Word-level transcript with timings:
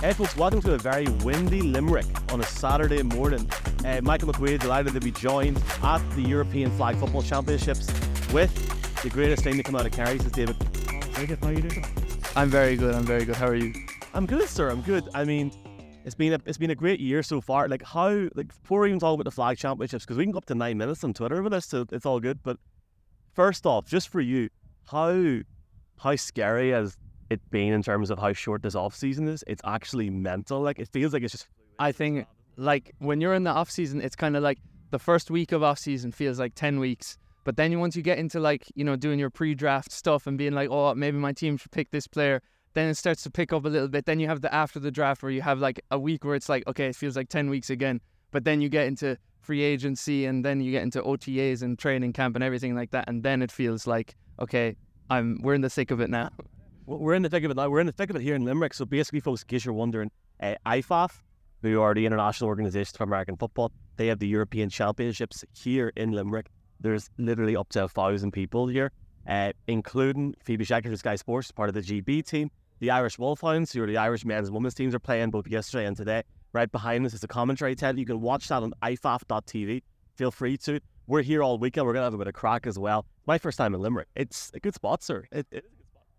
Hey 0.00 0.12
folks, 0.12 0.36
welcome 0.36 0.62
to 0.62 0.74
a 0.74 0.78
very 0.78 1.08
windy 1.24 1.60
Limerick 1.60 2.06
on 2.32 2.40
a 2.40 2.44
Saturday 2.44 3.02
morning. 3.02 3.50
Uh, 3.84 4.00
Michael 4.00 4.32
McQuaid 4.32 4.60
delighted 4.60 4.92
to 4.92 5.00
be 5.00 5.10
joined 5.10 5.60
at 5.82 5.98
the 6.14 6.22
European 6.22 6.70
Flag 6.76 6.94
Football 6.98 7.20
Championships 7.20 7.88
with 8.32 9.02
the 9.02 9.10
greatest 9.10 9.42
thing 9.42 9.56
to 9.56 9.62
come 9.64 9.74
out 9.74 9.84
of 9.84 9.90
Kerry 9.90 10.20
since 10.20 10.30
David. 10.30 10.54
How 11.14 11.48
are 11.48 11.52
you 11.52 11.62
doing? 11.62 11.84
I'm 12.36 12.48
very 12.48 12.76
good. 12.76 12.94
I'm 12.94 13.02
very 13.02 13.24
good. 13.24 13.34
How 13.34 13.48
are 13.48 13.56
you? 13.56 13.74
I'm 14.14 14.24
good, 14.24 14.48
sir. 14.48 14.70
I'm 14.70 14.82
good. 14.82 15.08
I 15.14 15.24
mean, 15.24 15.50
it's 16.04 16.14
been 16.14 16.34
a 16.34 16.38
it's 16.46 16.58
been 16.58 16.70
a 16.70 16.76
great 16.76 17.00
year 17.00 17.24
so 17.24 17.40
far. 17.40 17.66
Like 17.66 17.82
how 17.82 18.28
like 18.36 18.46
before 18.46 18.82
we 18.82 18.90
even 18.90 19.00
talk 19.00 19.14
about 19.14 19.24
the 19.24 19.32
Flag 19.32 19.58
Championships 19.58 20.04
because 20.04 20.16
we 20.16 20.22
can 20.22 20.30
go 20.30 20.38
up 20.38 20.46
to 20.46 20.54
nine 20.54 20.78
minutes 20.78 21.02
on 21.02 21.12
Twitter 21.12 21.42
with 21.42 21.50
this, 21.50 21.66
so 21.66 21.86
it's 21.90 22.06
all 22.06 22.20
good. 22.20 22.44
But 22.44 22.58
first 23.34 23.66
off, 23.66 23.86
just 23.86 24.10
for 24.10 24.20
you, 24.20 24.48
how 24.92 25.40
how 25.98 26.14
scary 26.14 26.70
has 26.70 26.96
it 27.30 27.40
being 27.50 27.72
in 27.72 27.82
terms 27.82 28.10
of 28.10 28.18
how 28.18 28.32
short 28.32 28.62
this 28.62 28.74
off 28.74 28.94
season 28.94 29.28
is? 29.28 29.44
It's 29.46 29.62
actually 29.64 30.10
mental. 30.10 30.60
Like 30.60 30.78
it 30.78 30.88
feels 30.88 31.12
like 31.12 31.22
it's 31.22 31.32
just. 31.32 31.48
I 31.78 31.92
think 31.92 32.26
like 32.56 32.94
when 32.98 33.20
you're 33.20 33.34
in 33.34 33.44
the 33.44 33.50
off 33.50 33.70
season, 33.70 34.00
it's 34.00 34.16
kind 34.16 34.36
of 34.36 34.42
like 34.42 34.58
the 34.90 34.98
first 34.98 35.30
week 35.30 35.52
of 35.52 35.62
off 35.62 35.78
season 35.78 36.12
feels 36.12 36.38
like 36.38 36.54
ten 36.54 36.80
weeks. 36.80 37.18
But 37.44 37.56
then 37.56 37.78
once 37.80 37.96
you 37.96 38.02
get 38.02 38.18
into 38.18 38.40
like 38.40 38.66
you 38.74 38.84
know 38.84 38.96
doing 38.96 39.18
your 39.18 39.30
pre-draft 39.30 39.92
stuff 39.92 40.26
and 40.26 40.36
being 40.36 40.52
like, 40.52 40.70
oh, 40.70 40.94
maybe 40.94 41.18
my 41.18 41.32
team 41.32 41.56
should 41.56 41.70
pick 41.70 41.90
this 41.90 42.06
player, 42.06 42.42
then 42.74 42.88
it 42.88 42.94
starts 42.96 43.22
to 43.22 43.30
pick 43.30 43.52
up 43.52 43.64
a 43.64 43.68
little 43.68 43.88
bit. 43.88 44.06
Then 44.06 44.20
you 44.20 44.26
have 44.26 44.40
the 44.40 44.52
after 44.54 44.80
the 44.80 44.90
draft 44.90 45.22
where 45.22 45.32
you 45.32 45.42
have 45.42 45.58
like 45.58 45.80
a 45.90 45.98
week 45.98 46.24
where 46.24 46.34
it's 46.34 46.48
like, 46.48 46.66
okay, 46.66 46.86
it 46.86 46.96
feels 46.96 47.16
like 47.16 47.28
ten 47.28 47.48
weeks 47.48 47.70
again. 47.70 48.00
But 48.30 48.44
then 48.44 48.60
you 48.60 48.68
get 48.68 48.86
into 48.86 49.16
free 49.40 49.62
agency 49.62 50.26
and 50.26 50.44
then 50.44 50.60
you 50.60 50.70
get 50.70 50.82
into 50.82 51.00
OTAs 51.00 51.62
and 51.62 51.78
training 51.78 52.12
camp 52.12 52.34
and 52.36 52.44
everything 52.44 52.74
like 52.74 52.90
that, 52.90 53.08
and 53.08 53.22
then 53.22 53.40
it 53.40 53.50
feels 53.50 53.86
like, 53.86 54.16
okay, 54.40 54.76
I'm 55.10 55.40
we're 55.42 55.54
in 55.54 55.60
the 55.60 55.70
thick 55.70 55.90
of 55.90 56.00
it 56.00 56.10
now. 56.10 56.30
We're 56.88 57.12
in 57.12 57.22
the 57.22 57.28
thick 57.28 57.44
of 57.44 57.50
it 57.50 57.56
now. 57.58 57.68
We're 57.68 57.80
in 57.80 57.86
the 57.86 57.92
thick 57.92 58.08
of 58.08 58.16
it 58.16 58.22
here 58.22 58.34
in 58.34 58.46
Limerick. 58.46 58.72
So 58.72 58.86
basically, 58.86 59.20
folks, 59.20 59.42
in 59.42 59.48
case 59.48 59.66
you're 59.66 59.74
wondering, 59.74 60.10
uh, 60.40 60.54
IFAF, 60.64 61.10
who 61.60 61.82
are 61.82 61.92
the 61.92 62.06
international 62.06 62.48
organisation 62.48 62.96
for 62.96 63.04
American 63.04 63.36
football, 63.36 63.72
they 63.96 64.06
have 64.06 64.20
the 64.20 64.26
European 64.26 64.70
Championships 64.70 65.44
here 65.52 65.92
in 65.96 66.12
Limerick. 66.12 66.48
There's 66.80 67.10
literally 67.18 67.56
up 67.56 67.68
to 67.70 67.84
a 67.84 67.88
thousand 67.88 68.30
people 68.30 68.68
here, 68.68 68.92
uh, 69.26 69.52
including 69.66 70.34
Phoebe 70.42 70.64
Schecter 70.64 70.90
of 70.90 70.98
Sky 70.98 71.16
Sports, 71.16 71.52
part 71.52 71.68
of 71.68 71.74
the 71.74 71.82
GB 71.82 72.24
team. 72.24 72.50
The 72.80 72.90
Irish 72.90 73.18
Wolfhounds, 73.18 73.70
who 73.72 73.82
are 73.82 73.86
the 73.86 73.98
Irish 73.98 74.24
men's 74.24 74.48
and 74.48 74.54
women's 74.54 74.74
teams, 74.74 74.94
are 74.94 75.00
playing 75.00 75.30
both 75.30 75.46
yesterday 75.46 75.84
and 75.84 75.96
today. 75.96 76.22
Right 76.54 76.72
behind 76.72 77.04
us 77.04 77.12
is 77.12 77.22
a 77.22 77.28
commentary 77.28 77.76
tent. 77.76 77.98
You 77.98 78.06
can 78.06 78.22
watch 78.22 78.48
that 78.48 78.62
on 78.62 78.72
ifaf.tv. 78.82 79.82
Feel 80.16 80.30
free 80.30 80.56
to. 80.58 80.80
We're 81.06 81.22
here 81.22 81.42
all 81.42 81.58
weekend. 81.58 81.86
We're 81.86 81.92
going 81.92 82.02
to 82.02 82.06
have 82.06 82.14
a 82.14 82.18
bit 82.18 82.28
of 82.28 82.34
crack 82.34 82.66
as 82.66 82.78
well. 82.78 83.04
My 83.26 83.36
first 83.36 83.58
time 83.58 83.74
in 83.74 83.80
Limerick. 83.82 84.08
It's 84.14 84.50
a 84.54 84.60
good 84.60 84.74
spot, 84.74 85.02
sir. 85.02 85.26
It, 85.32 85.46
it 85.50 85.64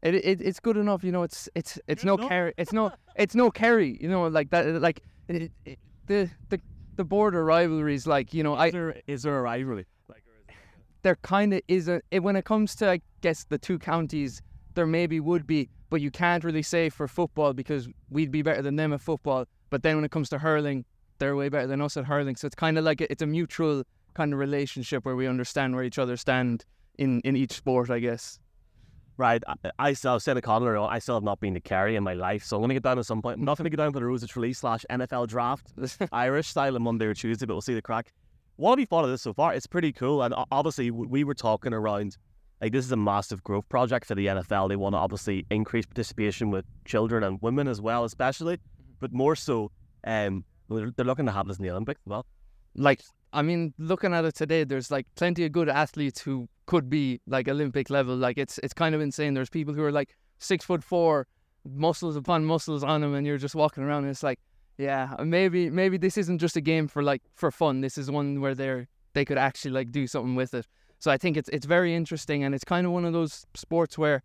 it, 0.01 0.15
it 0.15 0.41
it's 0.41 0.59
good 0.59 0.77
enough, 0.77 1.03
you 1.03 1.11
know. 1.11 1.23
It's 1.23 1.49
it's 1.55 1.79
it's 1.87 2.03
no 2.03 2.17
Kerry. 2.17 2.53
It's 2.57 2.71
no 2.71 2.91
it's 3.15 3.35
no 3.35 3.51
Kerry. 3.51 3.97
You 3.99 4.09
know, 4.09 4.27
like 4.27 4.49
that. 4.51 4.65
Like 4.81 5.01
it, 5.27 5.51
it, 5.65 5.79
the 6.07 6.29
the 6.49 6.61
the 6.95 7.03
border 7.03 7.43
rivalries. 7.43 8.07
Like 8.07 8.33
you 8.33 8.43
know, 8.43 8.55
is 8.55 8.61
I 8.61 8.71
there, 8.71 9.01
is 9.07 9.23
there 9.23 9.37
a 9.37 9.41
rivalry? 9.41 9.85
Like, 10.07 10.23
there 11.01 11.17
kind 11.17 11.53
of 11.53 11.61
is 11.67 11.89
a 11.89 12.01
it, 12.11 12.19
when 12.23 12.35
it 12.35 12.45
comes 12.45 12.75
to 12.77 12.89
I 12.89 13.01
guess 13.21 13.45
the 13.45 13.57
two 13.57 13.79
counties. 13.79 14.41
There 14.75 14.85
maybe 14.85 15.19
would 15.19 15.45
be, 15.45 15.67
but 15.89 15.99
you 15.99 16.11
can't 16.11 16.43
really 16.43 16.61
say 16.61 16.89
for 16.89 17.07
football 17.07 17.53
because 17.53 17.89
we'd 18.09 18.31
be 18.31 18.43
better 18.43 18.61
than 18.61 18.77
them 18.77 18.93
at 18.93 19.01
football. 19.01 19.45
But 19.69 19.83
then 19.83 19.95
when 19.95 20.05
it 20.05 20.11
comes 20.11 20.29
to 20.29 20.37
hurling, 20.37 20.85
they're 21.17 21.35
way 21.35 21.49
better 21.49 21.67
than 21.67 21.81
us 21.81 21.97
at 21.97 22.05
hurling. 22.05 22.37
So 22.37 22.45
it's 22.45 22.55
kind 22.55 22.77
of 22.77 22.85
like 22.85 23.01
a, 23.01 23.11
it's 23.11 23.21
a 23.21 23.25
mutual 23.25 23.83
kind 24.13 24.31
of 24.31 24.39
relationship 24.39 25.03
where 25.03 25.15
we 25.15 25.27
understand 25.27 25.75
where 25.75 25.83
each 25.83 25.99
other 25.99 26.15
stand 26.15 26.63
in 26.97 27.19
in 27.21 27.35
each 27.35 27.51
sport, 27.51 27.89
I 27.89 27.99
guess 27.99 28.39
right, 29.19 29.43
I, 29.47 29.71
I 29.77 29.93
still 29.93 30.19
said 30.19 30.37
a 30.37 30.41
Conor, 30.41 30.77
I 30.79 30.97
still 30.99 31.15
have 31.15 31.23
not 31.23 31.39
been 31.39 31.53
to 31.53 31.59
Kerry 31.59 31.95
in 31.95 32.03
my 32.03 32.13
life, 32.13 32.43
so 32.43 32.55
I'm 32.55 32.61
going 32.61 32.69
to 32.69 32.75
get 32.75 32.83
down 32.83 32.97
at 32.97 33.05
some 33.05 33.21
point. 33.21 33.37
I'm 33.37 33.45
not 33.45 33.57
going 33.57 33.65
to 33.65 33.69
get 33.69 33.77
down 33.77 33.91
for 33.91 33.99
the 33.99 34.05
Rose 34.05 34.23
of 34.23 34.29
Tralee 34.29 34.53
slash 34.53 34.85
NFL 34.89 35.27
draft, 35.27 35.67
Irish 36.11 36.47
style 36.47 36.75
on 36.75 36.81
Monday 36.81 37.05
or 37.05 37.13
Tuesday, 37.13 37.45
but 37.45 37.53
we'll 37.53 37.61
see 37.61 37.75
the 37.75 37.81
crack. 37.81 38.11
What 38.55 38.71
have 38.71 38.79
you 38.79 38.85
thought 38.85 39.03
of 39.03 39.11
this 39.11 39.21
so 39.21 39.33
far? 39.33 39.53
It's 39.53 39.67
pretty 39.67 39.91
cool, 39.91 40.23
and 40.23 40.33
obviously 40.51 40.89
we 40.89 41.23
were 41.23 41.35
talking 41.35 41.73
around 41.73 42.17
like 42.61 42.71
this 42.73 42.85
is 42.85 42.91
a 42.91 42.97
massive 42.97 43.43
growth 43.43 43.67
project 43.69 44.05
for 44.05 44.15
the 44.15 44.27
NFL. 44.27 44.69
They 44.69 44.75
want 44.75 44.93
to 44.93 44.97
obviously 44.97 45.45
increase 45.49 45.85
participation 45.85 46.49
with 46.49 46.65
children 46.85 47.23
and 47.23 47.39
women 47.41 47.67
as 47.67 47.79
well, 47.79 48.03
especially, 48.03 48.57
mm-hmm. 48.57 48.93
but 48.99 49.13
more 49.13 49.35
so, 49.35 49.71
um, 50.05 50.43
they're 50.69 51.05
looking 51.05 51.25
to 51.25 51.31
have 51.31 51.47
this 51.47 51.57
in 51.57 51.63
the 51.63 51.71
Olympics 51.71 52.01
as 52.05 52.09
well. 52.09 52.25
Like 52.75 53.01
I 53.31 53.41
mean, 53.41 53.73
looking 53.77 54.13
at 54.13 54.25
it 54.25 54.35
today, 54.35 54.63
there's 54.63 54.91
like 54.91 55.05
plenty 55.15 55.45
of 55.45 55.51
good 55.51 55.69
athletes 55.69 56.21
who 56.21 56.49
could 56.69 56.87
be 56.87 57.19
like 57.25 57.47
Olympic 57.49 57.89
level. 57.89 58.15
Like 58.15 58.37
it's 58.37 58.59
it's 58.59 58.75
kind 58.75 58.93
of 58.93 59.01
insane. 59.01 59.33
There's 59.33 59.49
people 59.49 59.73
who 59.73 59.83
are 59.83 59.91
like 59.91 60.15
six 60.37 60.63
foot 60.63 60.83
four, 60.83 61.25
muscles 61.65 62.15
upon 62.15 62.45
muscles 62.45 62.83
on 62.83 63.01
them, 63.01 63.15
and 63.15 63.25
you're 63.25 63.39
just 63.39 63.55
walking 63.55 63.83
around 63.83 64.03
and 64.03 64.11
it's 64.11 64.21
like, 64.21 64.39
yeah, 64.77 65.15
uh, 65.17 65.25
maybe 65.25 65.71
maybe 65.71 65.97
this 65.97 66.15
isn't 66.15 66.37
just 66.37 66.55
a 66.55 66.61
game 66.61 66.87
for 66.87 67.01
like 67.01 67.23
for 67.33 67.49
fun. 67.49 67.81
This 67.81 67.97
is 67.97 68.11
one 68.11 68.39
where 68.39 68.53
they're 68.53 68.87
they 69.13 69.25
could 69.25 69.39
actually 69.39 69.71
like 69.71 69.91
do 69.91 70.05
something 70.05 70.35
with 70.35 70.53
it. 70.53 70.67
So 70.99 71.09
I 71.09 71.17
think 71.17 71.37
it's 71.37 71.49
it's 71.49 71.65
very 71.65 71.95
interesting, 71.95 72.43
and 72.43 72.53
it's 72.53 72.63
kind 72.63 72.85
of 72.85 72.93
one 72.93 73.03
of 73.03 73.13
those 73.13 73.47
sports 73.55 73.97
where 73.97 74.21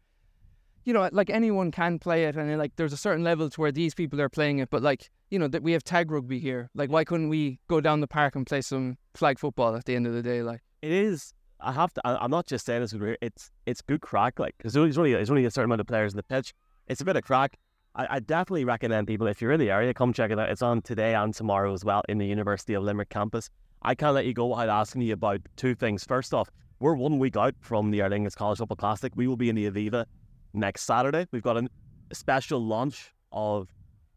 you 0.84 0.92
know, 0.92 1.08
like 1.12 1.30
anyone 1.30 1.70
can 1.70 1.98
play 1.98 2.26
it, 2.26 2.36
and 2.36 2.58
like 2.58 2.76
there's 2.76 2.92
a 2.92 2.98
certain 2.98 3.24
level 3.24 3.48
to 3.48 3.58
where 3.58 3.72
these 3.72 3.94
people 3.94 4.20
are 4.20 4.28
playing 4.28 4.58
it. 4.58 4.68
But 4.68 4.82
like, 4.82 5.10
you 5.30 5.38
know, 5.38 5.48
that 5.48 5.62
we 5.62 5.72
have 5.72 5.82
tag 5.82 6.10
rugby 6.10 6.38
here. 6.38 6.68
Like, 6.74 6.90
why 6.90 7.04
couldn't 7.04 7.30
we 7.30 7.58
go 7.68 7.80
down 7.80 8.00
the 8.00 8.06
park 8.06 8.36
and 8.36 8.46
play 8.46 8.60
some 8.60 8.98
flag 9.14 9.38
football 9.38 9.74
at 9.76 9.86
the 9.86 9.96
end 9.96 10.06
of 10.06 10.12
the 10.12 10.22
day? 10.22 10.42
Like, 10.42 10.60
it 10.82 10.92
is. 10.92 11.32
I 11.64 11.72
have 11.72 11.92
to. 11.94 12.00
I, 12.04 12.24
am 12.24 12.30
not 12.30 12.46
just 12.46 12.66
saying 12.66 12.82
this. 12.82 12.94
It's 13.20 13.50
it's 13.66 13.80
good 13.80 14.00
crack. 14.00 14.38
Like, 14.38 14.54
there's 14.62 14.76
only 14.76 15.12
there's 15.12 15.30
only 15.30 15.44
a 15.44 15.50
certain 15.50 15.66
amount 15.66 15.80
of 15.80 15.86
players 15.86 16.12
in 16.12 16.16
the 16.16 16.22
pitch. 16.22 16.54
It's 16.86 17.00
a 17.00 17.04
bit 17.04 17.16
of 17.16 17.24
crack. 17.24 17.58
I, 17.94 18.16
I 18.16 18.20
definitely 18.20 18.64
recommend 18.64 19.06
people 19.06 19.26
if 19.26 19.40
you're 19.40 19.52
in 19.52 19.60
the 19.60 19.70
area, 19.70 19.94
come 19.94 20.12
check 20.12 20.30
it 20.30 20.38
out. 20.38 20.50
It's 20.50 20.62
on 20.62 20.82
today 20.82 21.14
and 21.14 21.34
tomorrow 21.34 21.72
as 21.72 21.84
well 21.84 22.02
in 22.08 22.18
the 22.18 22.26
University 22.26 22.74
of 22.74 22.82
Limerick 22.82 23.08
campus. 23.08 23.50
I 23.82 23.94
can't 23.94 24.14
let 24.14 24.26
you 24.26 24.34
go 24.34 24.46
without 24.46 24.68
asking 24.68 25.02
you 25.02 25.14
about 25.14 25.40
two 25.56 25.74
things. 25.74 26.04
First 26.04 26.34
off, 26.34 26.48
we're 26.80 26.94
one 26.94 27.18
week 27.18 27.36
out 27.36 27.54
from 27.60 27.90
the 27.90 28.00
Lingus 28.00 28.34
College 28.34 28.58
Football 28.58 28.76
Classic. 28.76 29.12
We 29.14 29.26
will 29.26 29.36
be 29.36 29.48
in 29.48 29.56
the 29.56 29.70
Aviva 29.70 30.06
next 30.52 30.82
Saturday. 30.82 31.26
We've 31.32 31.42
got 31.42 31.56
a 31.56 31.68
special 32.12 32.64
launch 32.64 33.12
of 33.32 33.68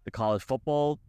the 0.05 0.11
college 0.11 0.43
football 0.43 0.99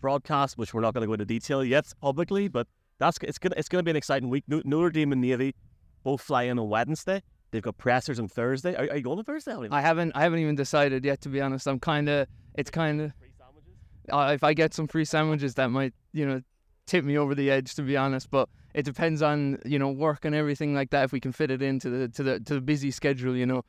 broadcast, 0.00 0.58
which 0.58 0.74
we're 0.74 0.80
not 0.80 0.94
going 0.94 1.02
to 1.02 1.06
go 1.06 1.12
into 1.12 1.24
detail 1.24 1.64
yet 1.64 1.92
publicly, 2.00 2.48
but 2.48 2.66
that's 2.98 3.18
it's 3.22 3.38
gonna 3.38 3.54
it's 3.56 3.68
gonna 3.68 3.82
be 3.82 3.90
an 3.90 3.96
exciting 3.96 4.28
week. 4.28 4.44
Notre 4.46 4.90
Dame 4.90 5.12
and 5.12 5.20
Navy 5.20 5.54
both 6.02 6.20
fly 6.20 6.44
in 6.44 6.58
on 6.58 6.68
Wednesday. 6.68 7.22
They've 7.50 7.62
got 7.62 7.78
pressers 7.78 8.20
on 8.20 8.28
Thursday. 8.28 8.74
Are, 8.76 8.88
are 8.90 8.96
you 8.96 9.02
going 9.02 9.18
on 9.18 9.24
Thursday? 9.24 9.54
I 9.70 9.80
haven't 9.80 10.12
I 10.14 10.22
haven't 10.22 10.38
even 10.38 10.54
decided 10.54 11.04
yet. 11.04 11.20
To 11.22 11.28
be 11.28 11.40
honest, 11.40 11.66
I'm 11.66 11.80
kind 11.80 12.08
of 12.08 12.28
it's 12.54 12.70
kind 12.70 13.00
of 13.00 13.12
uh, 14.10 14.32
if 14.34 14.44
I 14.44 14.54
get 14.54 14.74
some 14.74 14.86
free 14.86 15.04
sandwiches, 15.04 15.54
that 15.54 15.68
might 15.68 15.94
you 16.12 16.26
know 16.26 16.40
tip 16.86 17.04
me 17.04 17.18
over 17.18 17.34
the 17.34 17.50
edge. 17.50 17.74
To 17.74 17.82
be 17.82 17.96
honest, 17.96 18.30
but 18.30 18.48
it 18.74 18.84
depends 18.84 19.22
on 19.22 19.58
you 19.64 19.78
know 19.78 19.90
work 19.90 20.24
and 20.24 20.34
everything 20.34 20.74
like 20.74 20.90
that. 20.90 21.04
If 21.04 21.12
we 21.12 21.20
can 21.20 21.32
fit 21.32 21.50
it 21.50 21.62
into 21.62 21.90
the 21.90 22.08
to 22.08 22.22
the 22.22 22.40
to 22.40 22.54
the 22.54 22.60
busy 22.60 22.90
schedule, 22.90 23.36
you 23.36 23.46
know. 23.46 23.64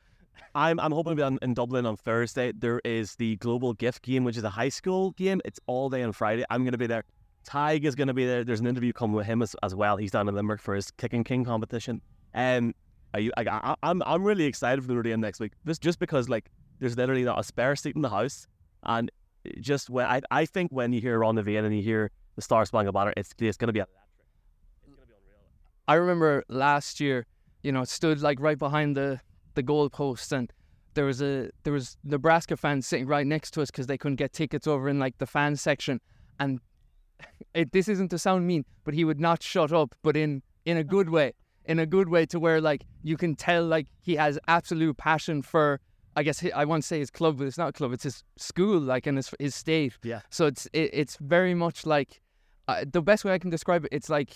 I'm 0.54 0.80
I'm 0.80 0.92
hoping 0.92 1.12
to 1.12 1.16
be 1.16 1.24
on, 1.24 1.40
in 1.42 1.54
Dublin 1.54 1.86
on 1.86 1.96
Thursday. 1.96 2.52
There 2.52 2.82
is 2.84 3.16
the 3.16 3.38
Global 3.38 3.74
Gift 3.74 4.02
Game, 4.02 4.24
which 4.26 4.38
is 4.38 4.44
a 4.44 4.50
high 4.50 4.70
school 4.70 5.12
game. 5.12 5.42
It's 5.46 5.60
all 5.66 5.90
day 5.90 6.04
on 6.04 6.12
Friday. 6.12 6.44
I'm 6.50 6.64
going 6.64 6.74
to 6.74 6.78
be 6.78 6.88
there. 6.88 7.06
Tig 7.44 7.86
is 7.86 7.96
going 7.96 8.10
to 8.10 8.14
be 8.14 8.26
there. 8.26 8.44
There's 8.44 8.60
an 8.60 8.68
interview 8.68 8.92
coming 8.94 9.16
with 9.16 9.26
him 9.26 9.42
as, 9.42 9.56
as 9.64 9.74
well. 9.74 9.98
He's 9.98 10.12
down 10.12 10.28
in 10.28 10.36
Limerick 10.36 10.62
for 10.62 10.76
his 10.76 10.92
Kicking 10.92 11.24
King 11.24 11.46
competition. 11.46 12.02
Um, 12.34 12.74
I, 13.14 13.30
I, 13.38 13.76
I'm 13.84 14.02
I'm 14.06 14.24
really 14.24 14.46
excited 14.46 14.82
for 14.82 14.88
the 14.88 14.94
Notre 14.94 15.18
next 15.18 15.40
week. 15.40 15.54
Just 15.66 15.82
just 15.82 16.00
because 16.00 16.30
like 16.30 16.50
there's 16.80 16.98
literally 16.98 17.24
not 17.24 17.40
a 17.40 17.44
spare 17.44 17.76
seat 17.76 17.96
in 17.96 18.02
the 18.02 18.10
house, 18.10 18.48
and 18.84 19.12
just 19.60 19.90
when 19.90 20.06
I 20.06 20.22
I 20.32 20.46
think 20.46 20.72
when 20.72 20.94
you 20.94 21.02
hear 21.02 21.20
Amhrán 21.20 21.36
na 21.36 21.42
bhFiann 21.42 21.66
and 21.66 21.76
you 21.76 21.84
hear 21.84 22.12
the 22.36 22.42
Star 22.42 22.66
Spangled 22.66 22.94
Banner, 22.94 23.14
it's 23.18 23.34
it's 23.40 23.58
to 23.58 23.68
be 23.74 23.80
electric. 23.80 23.98
It's 24.76 24.86
to 24.86 24.90
be 24.90 25.14
unreal. 25.14 25.40
I 25.88 25.96
remember 25.96 26.44
last 26.48 27.00
year, 27.00 27.26
you 27.64 27.72
know, 27.72 27.84
stood 27.84 28.22
like 28.22 28.40
right 28.40 28.58
behind 28.58 28.96
the 28.96 29.20
the 29.56 29.64
goalposts 29.64 30.32
and 30.32 30.52
there 30.94 31.06
was 31.06 31.22
a 31.22 31.50
there 31.64 31.74
was 31.74 31.98
Nebraska 32.04 32.58
fans 32.58 32.88
sitting 32.88 33.08
right 33.08 33.26
next 33.26 33.52
to 33.52 33.62
us 33.62 33.72
because 33.72 33.88
they 33.88 33.98
couldn't 33.98 34.18
get 34.18 34.34
tickets 34.34 34.68
over 34.68 34.90
in 34.90 35.00
like 35.00 35.18
the 35.18 35.28
fan 35.28 35.56
section, 35.56 36.02
and 36.40 36.60
it, 37.54 37.72
this 37.72 37.88
isn't 37.88 38.10
to 38.10 38.20
sound 38.20 38.48
mean, 38.48 38.66
but 38.84 38.94
he 38.94 39.04
would 39.04 39.20
not 39.20 39.42
shut 39.42 39.72
up, 39.72 39.96
but 40.02 40.18
in 40.18 40.42
in 40.66 40.78
a 40.78 40.84
good 40.84 41.10
way, 41.10 41.34
in 41.66 41.80
a 41.80 41.86
good 41.86 42.10
way 42.10 42.26
to 42.28 42.40
where 42.40 42.62
like 42.62 42.86
you 43.04 43.18
can 43.18 43.36
tell 43.36 43.64
like 43.66 43.88
he 44.02 44.16
has 44.16 44.40
absolute 44.48 44.98
passion 44.98 45.42
for. 45.42 45.80
I 46.14 46.24
guess 46.24 46.44
I 46.54 46.66
want 46.66 46.84
to 46.84 46.88
say 46.88 47.00
his 47.00 47.10
club, 47.10 47.38
but 47.38 47.48
it's 47.48 47.58
not 47.58 47.70
a 47.70 47.72
club. 47.72 47.94
It's 47.94 48.04
his 48.04 48.26
school, 48.36 48.82
like 48.82 49.08
in 49.08 49.16
his 49.16 49.34
his 49.40 49.56
state. 49.56 49.98
Yeah. 50.04 50.20
So 50.30 50.46
it's 50.46 50.66
it, 50.74 50.90
it's 50.92 51.16
very 51.22 51.54
much 51.54 51.86
like 51.86 52.22
uh, 52.68 52.84
the 52.92 53.02
best 53.02 53.24
way 53.24 53.34
I 53.34 53.38
can 53.38 53.50
describe 53.50 53.86
it. 53.86 53.90
It's 53.94 54.10
like 54.10 54.36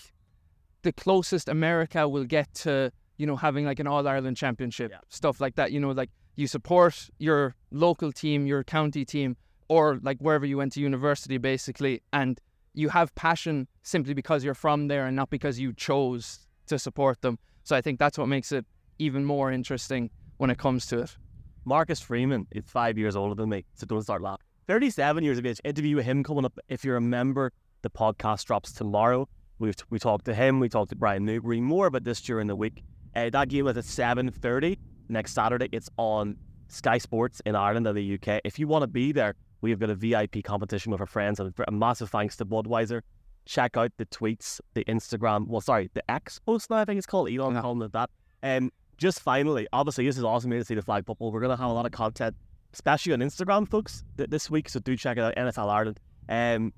the 0.83 0.93
closest 0.93 1.49
America 1.49 2.07
will 2.07 2.23
get 2.23 2.53
to 2.63 2.93
you 3.17 3.25
know, 3.25 3.35
having 3.35 3.65
like 3.65 3.79
an 3.79 3.87
All 3.87 4.07
Ireland 4.07 4.37
championship, 4.37 4.91
yeah. 4.91 4.99
stuff 5.09 5.39
like 5.39 5.55
that. 5.55 5.71
You 5.71 5.79
know, 5.79 5.91
like 5.91 6.09
you 6.35 6.47
support 6.47 7.09
your 7.17 7.55
local 7.71 8.11
team, 8.11 8.45
your 8.45 8.63
county 8.63 9.05
team, 9.05 9.37
or 9.69 9.99
like 10.01 10.17
wherever 10.19 10.45
you 10.45 10.57
went 10.57 10.73
to 10.73 10.81
university, 10.81 11.37
basically, 11.37 12.01
and 12.13 12.39
you 12.73 12.89
have 12.89 13.13
passion 13.15 13.67
simply 13.83 14.13
because 14.13 14.43
you're 14.43 14.53
from 14.53 14.87
there 14.87 15.05
and 15.05 15.15
not 15.15 15.29
because 15.29 15.59
you 15.59 15.71
chose 15.73 16.44
to 16.65 16.79
support 16.79 17.21
them. 17.21 17.37
So 17.63 17.75
I 17.75 17.81
think 17.81 17.99
that's 17.99 18.17
what 18.17 18.27
makes 18.27 18.51
it 18.51 18.65
even 18.99 19.25
more 19.25 19.51
interesting 19.51 20.09
when 20.37 20.49
it 20.49 20.57
comes 20.57 20.85
to 20.87 20.99
it. 20.99 21.17
Marcus 21.65 21.99
Freeman 21.99 22.47
is 22.51 22.63
five 22.65 22.97
years 22.97 23.15
older 23.15 23.35
than 23.35 23.49
me, 23.49 23.65
so 23.73 23.85
don't 23.85 24.01
start 24.03 24.21
laughing. 24.21 24.45
37 24.67 25.23
years 25.23 25.37
of 25.37 25.45
age. 25.45 25.59
Interview 25.63 25.95
with 25.95 26.05
him 26.05 26.23
coming 26.23 26.45
up. 26.45 26.57
If 26.69 26.83
you 26.85 26.93
remember, 26.93 27.51
the 27.81 27.89
podcast 27.89 28.45
drops 28.45 28.71
tomorrow. 28.71 29.27
We've 29.59 29.75
we 29.89 29.99
talked 29.99 30.25
to 30.25 30.33
him. 30.33 30.59
We 30.59 30.69
talked 30.69 30.89
to 30.89 30.95
Brian 30.95 31.25
Newberry 31.25 31.61
more 31.61 31.87
about 31.87 32.03
this 32.03 32.21
during 32.21 32.47
the 32.47 32.55
week. 32.55 32.83
Uh, 33.15 33.29
that 33.29 33.49
game 33.49 33.67
is 33.67 33.77
at 33.77 33.85
7:30 33.85 34.77
next 35.07 35.33
Saturday. 35.33 35.69
It's 35.71 35.89
on 35.97 36.35
Sky 36.67 36.97
Sports 36.97 37.41
in 37.45 37.55
Ireland 37.55 37.87
and 37.87 37.97
the 37.97 38.13
UK. 38.15 38.41
If 38.43 38.59
you 38.59 38.67
want 38.67 38.83
to 38.83 38.87
be 38.87 39.11
there, 39.11 39.35
we've 39.61 39.79
got 39.79 39.89
a 39.89 39.95
VIP 39.95 40.43
competition 40.43 40.91
with 40.91 40.99
our 40.99 41.07
friends, 41.07 41.39
and 41.39 41.53
a 41.67 41.71
massive 41.71 42.09
thanks 42.09 42.35
to 42.37 42.45
Budweiser. 42.45 43.01
Check 43.45 43.77
out 43.77 43.91
the 43.97 44.05
tweets, 44.07 44.59
the 44.73 44.83
Instagram. 44.85 45.47
Well, 45.47 45.61
sorry, 45.61 45.89
the 45.93 46.09
X 46.09 46.39
post 46.39 46.69
now. 46.69 46.77
I 46.77 46.85
think 46.85 46.97
it's 46.97 47.05
called 47.07 47.29
Elon 47.29 47.53
Yeah. 47.55 47.61
calling 47.61 47.81
it 47.83 47.91
that. 47.93 48.09
And 48.41 48.71
just 48.97 49.19
finally, 49.19 49.67
obviously, 49.73 50.05
this 50.05 50.17
is 50.17 50.23
awesome 50.23 50.51
here 50.51 50.59
to 50.59 50.65
see 50.65 50.75
the 50.75 50.81
flag 50.81 51.05
football. 51.05 51.31
We're 51.31 51.41
gonna 51.41 51.57
have 51.57 51.69
a 51.69 51.73
lot 51.73 51.85
of 51.85 51.91
content, 51.91 52.35
especially 52.73 53.13
on 53.13 53.19
Instagram, 53.19 53.67
folks, 53.69 54.03
th- 54.17 54.29
this 54.29 54.49
week. 54.49 54.69
So 54.69 54.79
do 54.79 54.95
check 54.97 55.17
it 55.17 55.21
out, 55.23 55.35
NFL 55.37 55.69
Ireland. 55.69 55.99
Um, 56.27 56.73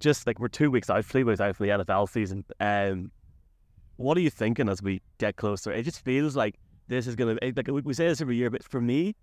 just 0.00 0.26
like 0.26 0.38
we're 0.38 0.48
two 0.48 0.70
weeks 0.70 0.90
out, 0.90 1.04
three 1.04 1.24
weeks 1.24 1.40
out 1.40 1.56
from 1.56 1.66
the 1.66 1.72
NFL 1.72 2.06
season. 2.08 2.44
Um, 2.60 3.10
what 3.96 4.16
are 4.16 4.20
you 4.20 4.30
thinking 4.30 4.68
as 4.68 4.82
we 4.82 5.00
get 5.18 5.36
closer? 5.36 5.72
It 5.72 5.84
just 5.84 6.04
feels 6.04 6.36
like 6.36 6.58
this 6.88 7.06
is 7.06 7.14
gonna 7.16 7.36
like 7.42 7.66
we- 7.68 7.80
we 7.82 7.94
say 7.94 8.06
this 8.08 8.20
every 8.20 8.36
year, 8.36 8.50
but 8.50 8.62
for 8.64 8.80
me, 8.80 9.14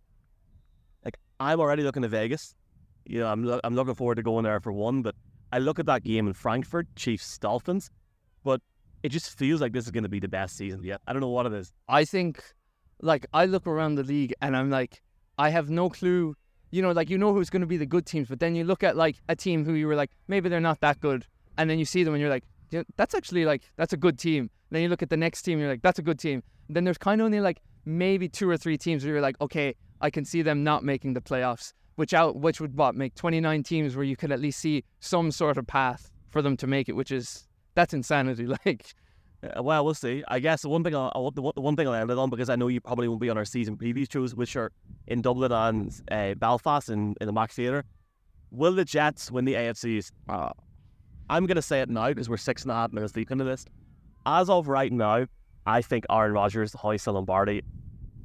like 1.06 1.18
I'm 1.39 1.60
already 1.60 1.83
looking 1.83 2.01
to 2.01 2.07
Vegas. 2.07 2.56
You 3.06 3.19
know, 3.19 3.27
I'm 3.31 3.44
lo- 3.44 3.60
I'm 3.63 3.75
looking 3.75 3.94
forward 3.95 4.15
to 4.15 4.24
going 4.24 4.44
there 4.44 4.60
for 4.60 4.72
one, 4.72 5.01
but 5.01 5.15
I 5.51 5.60
look 5.60 5.80
at 5.80 5.86
that 5.88 6.04
game 6.04 6.28
in 6.28 6.34
Frankfurt, 6.34 6.88
Chiefs 6.96 7.38
Dolphins, 7.38 7.90
but 8.44 8.62
it 9.04 9.10
just 9.10 9.38
feels 9.38 9.62
like 9.62 9.74
this 9.74 9.86
is 9.86 9.92
going 9.92 10.04
to 10.04 10.10
be 10.10 10.19
the 10.19 10.28
best 10.28 10.57
season 10.57 10.84
yet. 10.84 11.01
I 11.07 11.13
don't 11.13 11.22
know 11.22 11.30
what 11.30 11.46
it 11.46 11.54
is. 11.54 11.74
I 11.88 12.06
think, 12.06 12.44
like, 13.01 13.25
I 13.34 13.46
look 13.46 13.66
around 13.66 13.96
the 13.96 14.04
league 14.04 14.34
and 14.42 14.56
I'm 14.56 14.69
like, 14.69 15.01
I 15.38 15.50
have 15.50 15.69
no 15.69 15.90
clue. 15.90 16.36
You 16.72 16.81
know, 16.81 16.92
like, 16.92 17.10
you 17.10 17.18
know 17.18 17.34
who's 17.34 17.50
going 17.50 17.62
to 17.62 17.68
be 17.68 17.78
the 17.78 17.86
good 17.86 18.06
teams, 18.06 18.28
but 18.28 18.40
then 18.40 18.56
you 18.56 18.63
look 18.63 18.84
at, 18.84 18.96
like, 18.96 19.22
a 19.28 19.36
team 19.36 19.66
who 19.66 19.74
you 19.74 19.88
were 19.88 19.96
like, 19.96 20.12
maybe 20.28 20.50
they're 20.50 20.60
not 20.60 20.81
that 20.81 21.00
good. 21.00 21.25
And 21.57 21.69
then 21.69 21.80
you 21.80 21.86
see 21.86 22.04
them 22.04 22.13
and 22.13 22.22
you're 22.22 22.30
like, 22.30 22.44
yeah, 22.69 22.84
that's 22.96 23.16
actually, 23.16 23.46
like, 23.46 23.63
that's 23.75 23.94
a 23.94 23.98
good 23.98 24.19
team. 24.19 24.50
then 24.69 24.84
you 24.84 24.90
look 24.90 25.01
at 25.01 25.10
the 25.10 25.18
next 25.18 25.42
team 25.42 25.54
and 25.54 25.62
you're 25.62 25.72
like, 25.72 25.81
that's 25.81 26.00
a 26.00 26.04
good 26.04 26.19
team. 26.19 26.44
And 26.68 26.75
then 26.75 26.84
there's 26.84 27.00
kind 27.00 27.22
of 27.22 27.25
only, 27.25 27.42
like, 27.42 27.62
maybe 27.86 28.30
two 28.30 28.48
or 28.48 28.57
three 28.57 28.78
teams 28.78 29.04
where 29.04 29.13
you're 29.13 29.22
like, 29.22 29.40
okay, 29.42 29.74
I 30.01 30.10
can 30.10 30.25
see 30.25 30.42
them 30.42 30.63
not 30.63 30.84
making 30.84 31.13
the 31.13 31.22
playoffs, 31.22 31.74
which 32.00 32.13
out, 32.13 32.38
which 32.38 32.62
would 32.62 32.78
what 32.78 32.96
make 32.96 33.13
29 33.16 33.62
teams 33.63 33.96
where 33.96 34.06
you 34.06 34.16
could 34.16 34.31
at 34.31 34.40
least 34.40 34.60
see 34.60 34.86
some 35.01 35.31
sort 35.31 35.57
of 35.57 35.68
path 35.68 36.10
for 36.30 36.42
them 36.42 36.56
to 36.56 36.66
make 36.66 36.88
it, 36.88 36.94
which 36.94 37.12
is, 37.12 37.46
that's 37.75 37.94
insanity. 37.94 38.48
Like, 38.66 38.94
Uh, 39.44 39.62
well, 39.63 39.84
we'll 39.86 39.94
see. 39.94 40.24
I 40.28 40.40
guess 40.40 40.62
the 40.63 40.69
one 40.69 40.84
thing 40.84 40.96
I'll, 40.96 41.12
I'll- 41.16 41.31
the 41.31 41.42
one 41.42 41.75
thing 41.75 41.88
I'll 41.88 41.94
end 41.94 42.10
it 42.12 42.18
on 42.18 42.30
because 42.30 42.50
I 42.50 42.56
know 42.56 42.68
you 42.68 42.80
probably 42.81 43.07
won't 43.07 43.22
be 43.22 43.30
on 43.30 43.38
our 43.38 43.46
season 43.46 43.75
preview 43.78 44.10
shows, 44.12 44.34
which 44.36 44.56
are 44.56 44.72
in 45.07 45.22
Dublin 45.22 45.51
and 45.51 46.01
uh, 46.12 46.34
Belfast 46.36 46.90
in, 46.90 47.16
in 47.22 47.28
the 47.28 47.34
Max 47.34 47.56
Theatre. 47.56 47.84
Will 48.51 48.74
the 48.74 48.84
Jets 48.86 49.30
win 49.31 49.46
the 49.46 49.54
AFCs? 49.54 50.12
Uh, 50.28 50.50
I'm 51.30 51.46
going 51.46 51.56
to 51.56 51.62
say 51.62 51.81
it 51.81 51.90
now 51.90 52.07
because 52.10 52.28
we're 52.30 52.38
six 52.38 52.63
and 52.63 52.72
a 52.72 52.75
half 52.75 52.92
minutes 52.94 53.12
deep 53.13 53.30
into 53.31 53.44
this. 53.44 53.66
As 54.25 54.50
of 54.50 54.68
right 54.68 54.92
now, 54.92 55.25
I 55.66 55.81
think 55.81 56.06
Aaron 56.10 56.34
Rodgers, 56.34 56.74
Hoyce 56.74 57.07
Lombardi 57.07 57.62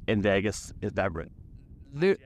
in 0.07 0.21
Vegas 0.21 0.73
is 0.81 0.91
better. 0.91 1.27
the, 1.93 2.17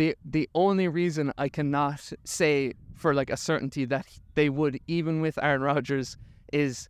the 0.00 0.16
the 0.24 0.48
only 0.54 0.88
reason 0.88 1.30
I 1.36 1.50
cannot 1.50 2.00
say 2.24 2.72
for 2.94 3.12
like 3.12 3.28
a 3.28 3.36
certainty 3.36 3.84
that 3.84 4.06
they 4.34 4.48
would 4.48 4.80
even 4.88 5.20
with 5.20 5.38
Aaron 5.42 5.60
Rodgers 5.60 6.16
is, 6.54 6.88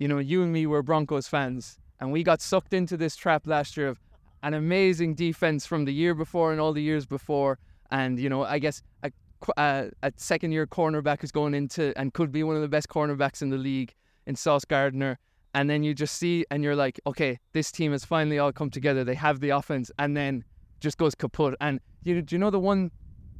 you 0.00 0.08
know, 0.08 0.18
you 0.18 0.42
and 0.42 0.52
me 0.54 0.66
were 0.66 0.82
Broncos 0.82 1.28
fans 1.28 1.78
and 2.00 2.10
we 2.10 2.22
got 2.22 2.40
sucked 2.40 2.72
into 2.72 2.96
this 2.96 3.14
trap 3.14 3.46
last 3.46 3.76
year 3.76 3.88
of 3.88 4.00
an 4.42 4.54
amazing 4.54 5.14
defense 5.14 5.66
from 5.66 5.84
the 5.84 5.92
year 5.92 6.14
before 6.14 6.50
and 6.50 6.58
all 6.58 6.72
the 6.72 6.82
years 6.82 7.04
before, 7.04 7.58
and 7.90 8.18
you 8.18 8.30
know, 8.30 8.42
I 8.42 8.58
guess 8.58 8.82
a 9.02 9.12
a, 9.58 9.90
a 10.02 10.10
second 10.16 10.52
year 10.52 10.66
cornerback 10.66 11.22
is 11.22 11.30
going 11.30 11.52
into 11.52 11.92
and 11.98 12.14
could 12.14 12.32
be 12.32 12.42
one 12.42 12.56
of 12.56 12.62
the 12.62 12.68
best 12.76 12.88
cornerbacks 12.88 13.42
in 13.42 13.50
the 13.50 13.58
league 13.58 13.92
in 14.26 14.34
Sauce 14.34 14.64
Gardner. 14.64 15.18
And 15.52 15.68
then 15.68 15.82
you 15.82 15.92
just 15.92 16.16
see, 16.16 16.46
and 16.50 16.64
you're 16.64 16.76
like, 16.76 16.98
okay, 17.06 17.38
this 17.52 17.70
team 17.70 17.92
has 17.92 18.04
finally 18.04 18.38
all 18.38 18.52
come 18.52 18.70
together. 18.70 19.04
They 19.04 19.14
have 19.14 19.40
the 19.40 19.50
offense, 19.50 19.90
and 19.98 20.16
then 20.16 20.44
just 20.86 20.98
goes 20.98 21.14
kaput. 21.16 21.56
And 21.60 21.80
you, 22.04 22.22
do 22.22 22.34
you 22.36 22.38
know 22.38 22.50
the 22.50 22.60
one 22.60 22.92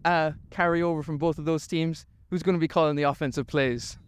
uh, 0.04 0.32
carryover 0.50 1.04
from 1.04 1.16
both 1.16 1.38
of 1.38 1.44
those 1.44 1.64
teams? 1.69 2.04
Who's 2.31 2.43
going 2.43 2.56
to 2.56 2.60
be 2.60 2.66
calling 2.66 2.96
the 2.96 3.04
offensive 3.04 3.46
plays? 3.46 3.98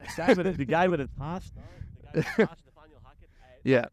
The 0.00 0.06
guy 0.16 0.32
with 0.34 0.46
it, 0.46 0.56
the 0.56 0.64
guy 0.64 0.86
with 0.88 1.00
it 1.00 1.10
pass. 1.18 1.50
The 2.14 2.22
guy 2.22 2.26
with 2.26 2.38
it 2.38 2.46
pass, 2.46 2.58
Nathaniel 2.64 3.00
Hackett. 3.04 3.28
Uh, 3.42 3.46
Yeah. 3.64 3.86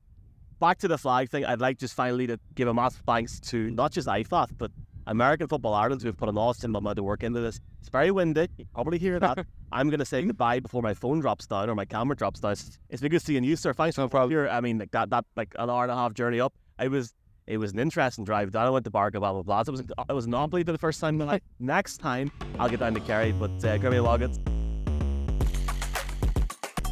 back 0.60 0.78
to 0.80 0.88
the 0.88 0.98
flag 1.00 1.30
thing, 1.32 1.44
I'd 1.46 1.60
like 1.60 1.80
just 1.80 1.96
finally 1.96 2.28
to 2.28 2.40
give 2.54 2.68
a 2.68 2.74
massive 2.74 3.02
thanks 3.08 3.40
to 3.52 3.72
not 3.72 3.92
just 3.92 4.08
IFAF, 4.08 4.50
but 4.60 4.70
American 5.08 5.48
Football 5.48 5.74
Ireland, 5.74 6.04
who 6.04 6.08
have 6.10 6.18
put 6.18 6.30
an 6.30 6.38
awesome 6.38 6.76
amount 6.76 7.00
of 7.00 7.06
work 7.06 7.24
into 7.24 7.40
this. 7.40 7.60
It's 7.80 7.90
very 7.90 8.12
windy. 8.12 8.48
You 8.58 8.66
probably 8.76 9.00
hear 9.00 9.20
that. 9.20 9.44
I'm 9.72 9.90
going 9.90 10.00
to 10.00 10.06
say 10.06 10.22
goodbye 10.22 10.60
before 10.60 10.84
my 10.84 10.94
phone 10.94 11.20
drops 11.22 11.48
down 11.48 11.68
or 11.70 11.74
my 11.74 11.86
camera 11.86 12.16
drops 12.16 12.40
down. 12.42 12.52
It's 12.90 13.02
been 13.02 13.10
good 13.10 13.24
seeing 13.24 13.44
you, 13.44 13.56
sir. 13.56 13.74
Thanks 13.74 13.98
No 13.98 14.06
for 14.06 14.10
problem. 14.12 14.30
Here, 14.32 14.48
I 14.48 14.62
mean, 14.62 14.78
like 14.78 14.92
that, 14.92 15.10
that, 15.10 15.26
like 15.36 15.56
an 15.58 15.70
hour 15.72 15.82
and 15.84 15.92
a 15.92 15.96
half 15.96 16.14
journey 16.14 16.40
up. 16.40 16.54
I 16.78 16.88
was, 16.90 17.16
it 17.48 17.58
was 17.58 17.74
an 17.74 17.80
interesting 17.80 18.24
drive 18.24 18.52
down. 18.52 18.68
I 18.68 18.70
went 18.70 18.86
to 18.86 18.92
Barca, 18.92 19.20
blah, 19.20 19.34
blah, 19.34 19.42
blah. 19.42 19.62
It 19.62 19.70
was, 19.70 19.82
it 19.82 20.14
was 20.14 20.26
an 20.26 20.34
unbelievable 20.34 20.74
for 20.74 20.78
the 20.78 20.78
first 20.78 21.00
time. 21.00 21.40
Next 21.60 21.98
time, 21.98 22.32
I'll 22.60 22.70
get 22.70 22.80
down 22.80 22.94
to 22.94 23.00
Kerry, 23.00 23.32
but 23.32 23.52
uh, 23.52 23.78
Grimmy 23.78 24.02
Loggins. 24.02 24.40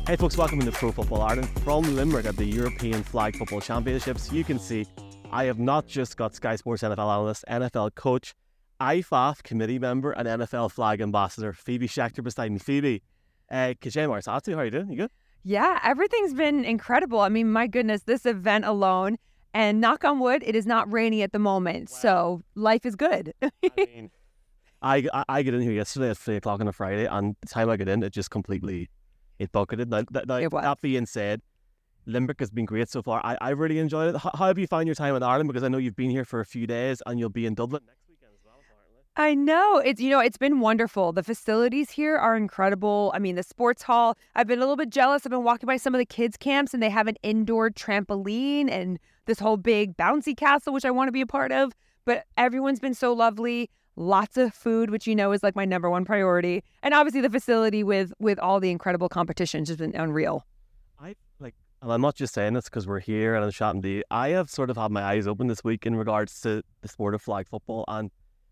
Hey 0.08 0.16
folks, 0.16 0.36
welcome 0.38 0.60
to 0.60 0.72
Pro 0.72 0.92
Football 0.92 1.22
Ireland 1.22 1.50
from 1.60 1.84
Limerick 1.96 2.26
at 2.26 2.36
the 2.36 2.46
European 2.46 3.04
Flag 3.04 3.36
Football 3.36 3.62
Championships. 3.62 4.32
You 4.32 4.44
can 4.44 4.58
see 4.58 4.88
I 5.32 5.44
have 5.44 5.60
not 5.60 5.86
just 5.86 6.18
got 6.18 6.34
Sky 6.34 6.56
Sports 6.56 6.82
NFL 6.82 6.98
analyst, 6.98 7.46
NFL 7.48 7.94
coach, 7.94 8.34
IFAF 8.82 9.44
committee 9.44 9.78
member, 9.78 10.12
and 10.12 10.28
NFL 10.28 10.72
flag 10.72 11.00
ambassador 11.02 11.54
Phoebe 11.54 11.88
Schecter 11.88 12.24
beside 12.24 12.52
me. 12.52 12.58
Phoebe, 12.58 13.04
uh, 13.52 13.76
Kajem 13.80 14.10
Marsatu, 14.10 14.54
how 14.54 14.62
are 14.62 14.66
you 14.66 14.72
doing? 14.72 14.90
You 14.90 14.98
good? 14.98 15.12
Yeah, 15.44 15.80
everything's 15.84 16.34
been 16.34 16.66
incredible. 16.66 17.20
I 17.20 17.30
mean, 17.30 17.52
my 17.52 17.68
goodness, 17.68 18.02
this 18.02 18.26
event 18.26 18.66
alone, 18.66 19.18
and 19.54 19.82
knock 19.82 20.04
on 20.04 20.20
wood, 20.20 20.44
it 20.46 20.56
is 20.56 20.66
not 20.66 20.92
rainy 20.92 21.22
at 21.22 21.32
the 21.32 21.40
moment. 21.40 21.90
So 21.90 22.42
life 22.56 22.86
is 22.86 22.96
good. 22.96 23.34
I 23.42 23.52
mean, 23.78 24.12
I, 24.82 25.08
I 25.28 25.42
get 25.44 25.54
in 25.54 25.62
here 25.62 25.72
yesterday 25.72 26.10
at 26.10 26.18
three 26.18 26.38
o'clock 26.38 26.62
on 26.62 26.68
a 26.68 26.72
Friday, 26.72 27.06
and 27.06 27.36
the 27.42 27.48
time 27.48 27.70
I 27.70 27.78
get 27.78 27.90
in, 27.90 28.04
it 28.04 28.14
just 28.14 28.32
completely 28.32 28.90
it 29.40 29.52
bucketed. 29.52 29.90
Now, 29.90 30.04
that, 30.12 30.28
was. 30.28 30.64
that 30.64 30.82
being 30.82 31.06
said, 31.06 31.42
Limerick 32.06 32.40
has 32.40 32.52
been 32.52 32.66
great 32.66 32.90
so 32.90 33.02
far. 33.02 33.22
I, 33.24 33.38
I 33.42 33.50
really 33.52 33.80
enjoyed 33.80 34.16
it. 34.16 34.20
How, 34.20 34.32
how 34.38 34.48
have 34.48 34.58
you 34.58 34.68
found 34.68 34.88
your 34.88 34.96
time 34.96 35.16
in 35.16 35.24
Ireland? 35.24 35.48
Because 35.48 35.64
I 35.64 35.68
know 35.68 35.78
you've 35.78 35.96
been 35.96 36.10
here 36.10 36.26
for 36.26 36.40
a 36.40 36.46
few 36.46 36.68
days, 36.68 37.02
and 37.06 37.20
you'll 37.20 37.30
be 37.30 37.46
in 37.46 37.56
Dublin 37.56 37.82
next 37.86 38.08
weekend 38.08 38.32
as 38.34 38.46
well, 38.46 38.56
apparently. 38.60 39.04
I 39.18 39.36
know. 39.36 39.78
It's 39.78 40.00
you 40.00 40.10
know, 40.10 40.20
it's 40.20 40.38
been 40.38 40.60
wonderful. 40.60 41.12
The 41.12 41.24
facilities 41.24 41.92
here 41.92 42.16
are 42.18 42.36
incredible. 42.36 43.12
I 43.14 43.20
mean, 43.20 43.36
the 43.36 43.44
sports 43.44 43.84
hall, 43.84 44.18
I've 44.36 44.48
been 44.48 44.60
a 44.60 44.62
little 44.62 44.78
bit 44.78 44.90
jealous. 44.92 45.26
I've 45.26 45.32
been 45.32 45.44
walking 45.44 45.68
by 45.68 45.78
some 45.78 45.94
of 45.94 46.00
the 46.00 46.06
kids 46.06 46.38
camps 46.38 46.74
and 46.74 46.82
they 46.82 46.90
have 46.90 47.08
an 47.08 47.16
indoor 47.24 47.70
trampoline 47.70 48.70
and 48.70 49.00
this 49.30 49.40
whole 49.40 49.58
big 49.58 49.96
bouncy 49.96 50.36
castle 50.36 50.74
which 50.74 50.84
I 50.86 50.92
want 50.92 51.08
to 51.08 51.12
be 51.14 51.22
a 51.22 51.28
part 51.28 51.52
of, 51.54 51.72
but 52.04 52.26
everyone's 52.36 52.80
been 52.82 52.94
so 52.96 53.14
lovely. 53.14 53.70
Lots 53.96 54.38
of 54.38 54.54
food, 54.54 54.90
which 54.90 55.06
you 55.08 55.16
know 55.16 55.32
is 55.34 55.44
like 55.44 55.56
my 55.56 55.66
number 55.66 55.90
one 55.90 56.04
priority. 56.06 56.64
And 56.84 56.94
obviously 56.94 57.22
the 57.22 57.30
facility 57.30 57.84
with 57.84 58.12
with 58.20 58.40
all 58.40 58.60
the 58.60 58.72
incredible 58.72 59.10
competitions 59.10 59.68
has 59.70 59.78
been 59.78 59.94
unreal. 59.96 60.46
I 61.00 61.16
like, 61.40 61.54
and 61.82 61.92
I'm 61.92 62.02
not 62.02 62.16
just 62.16 62.34
saying 62.34 62.54
this 62.54 62.66
because 62.66 62.88
we're 62.88 63.02
here 63.02 63.36
and 63.36 63.44
I'm 63.46 63.52
chatting 63.52 63.82
to 63.84 63.90
you. 63.90 64.04
I 64.10 64.30
have 64.30 64.50
sort 64.50 64.70
of 64.70 64.78
had 64.78 64.92
my 64.92 65.04
eyes 65.04 65.28
open 65.28 65.48
this 65.48 65.64
week 65.64 65.86
in 65.86 65.96
regards 65.96 66.40
to 66.42 66.64
the 66.82 66.88
sport 66.88 67.14
of 67.14 67.22
flag 67.22 67.48
football, 67.50 67.84
and 67.88 68.10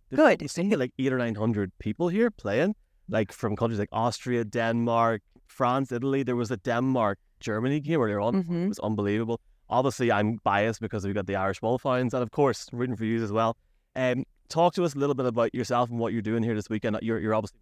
Good. 0.10 0.18
probably 0.18 0.48
something 0.48 0.78
like 0.80 0.94
eight 1.00 1.12
or 1.14 1.18
nine 1.18 1.36
hundred 1.36 1.72
people 1.80 2.10
here 2.10 2.30
playing, 2.30 2.76
like 3.10 3.32
from 3.32 3.56
countries 3.56 3.80
like 3.80 3.90
Austria, 3.94 4.44
Denmark, 4.44 5.22
France, 5.48 5.92
Italy. 5.94 6.24
There 6.24 6.36
was 6.36 6.52
a 6.52 6.58
Denmark 6.58 7.18
Germany 7.40 7.80
game 7.80 8.00
where 8.00 8.10
they 8.10 8.16
were 8.16 8.22
on. 8.22 8.36
It 8.36 8.48
Mhm. 8.50 8.68
was 8.68 8.80
unbelievable. 8.80 9.40
Obviously, 9.70 10.12
I'm 10.12 10.40
biased 10.44 10.80
because 10.82 11.06
we've 11.06 11.16
got 11.16 11.28
the 11.28 11.36
Irish 11.36 11.62
Wolfhounds, 11.62 12.14
and 12.14 12.24
of 12.24 12.32
course, 12.32 12.68
rooting 12.72 12.96
for 12.96 13.06
you 13.06 13.24
as 13.24 13.32
well. 13.32 13.58
Um, 13.96 14.26
talk 14.50 14.74
to 14.76 14.84
us 14.84 14.96
a 14.96 14.98
little 14.98 15.16
bit 15.16 15.26
about 15.26 15.54
yourself 15.54 15.90
and 15.90 16.00
what 16.00 16.14
you're 16.14 16.22
doing 16.22 16.44
here 16.44 16.56
this 16.56 16.70
weekend. 16.70 16.98
You're, 17.02 17.20
you're 17.20 17.36
obviously. 17.36 17.60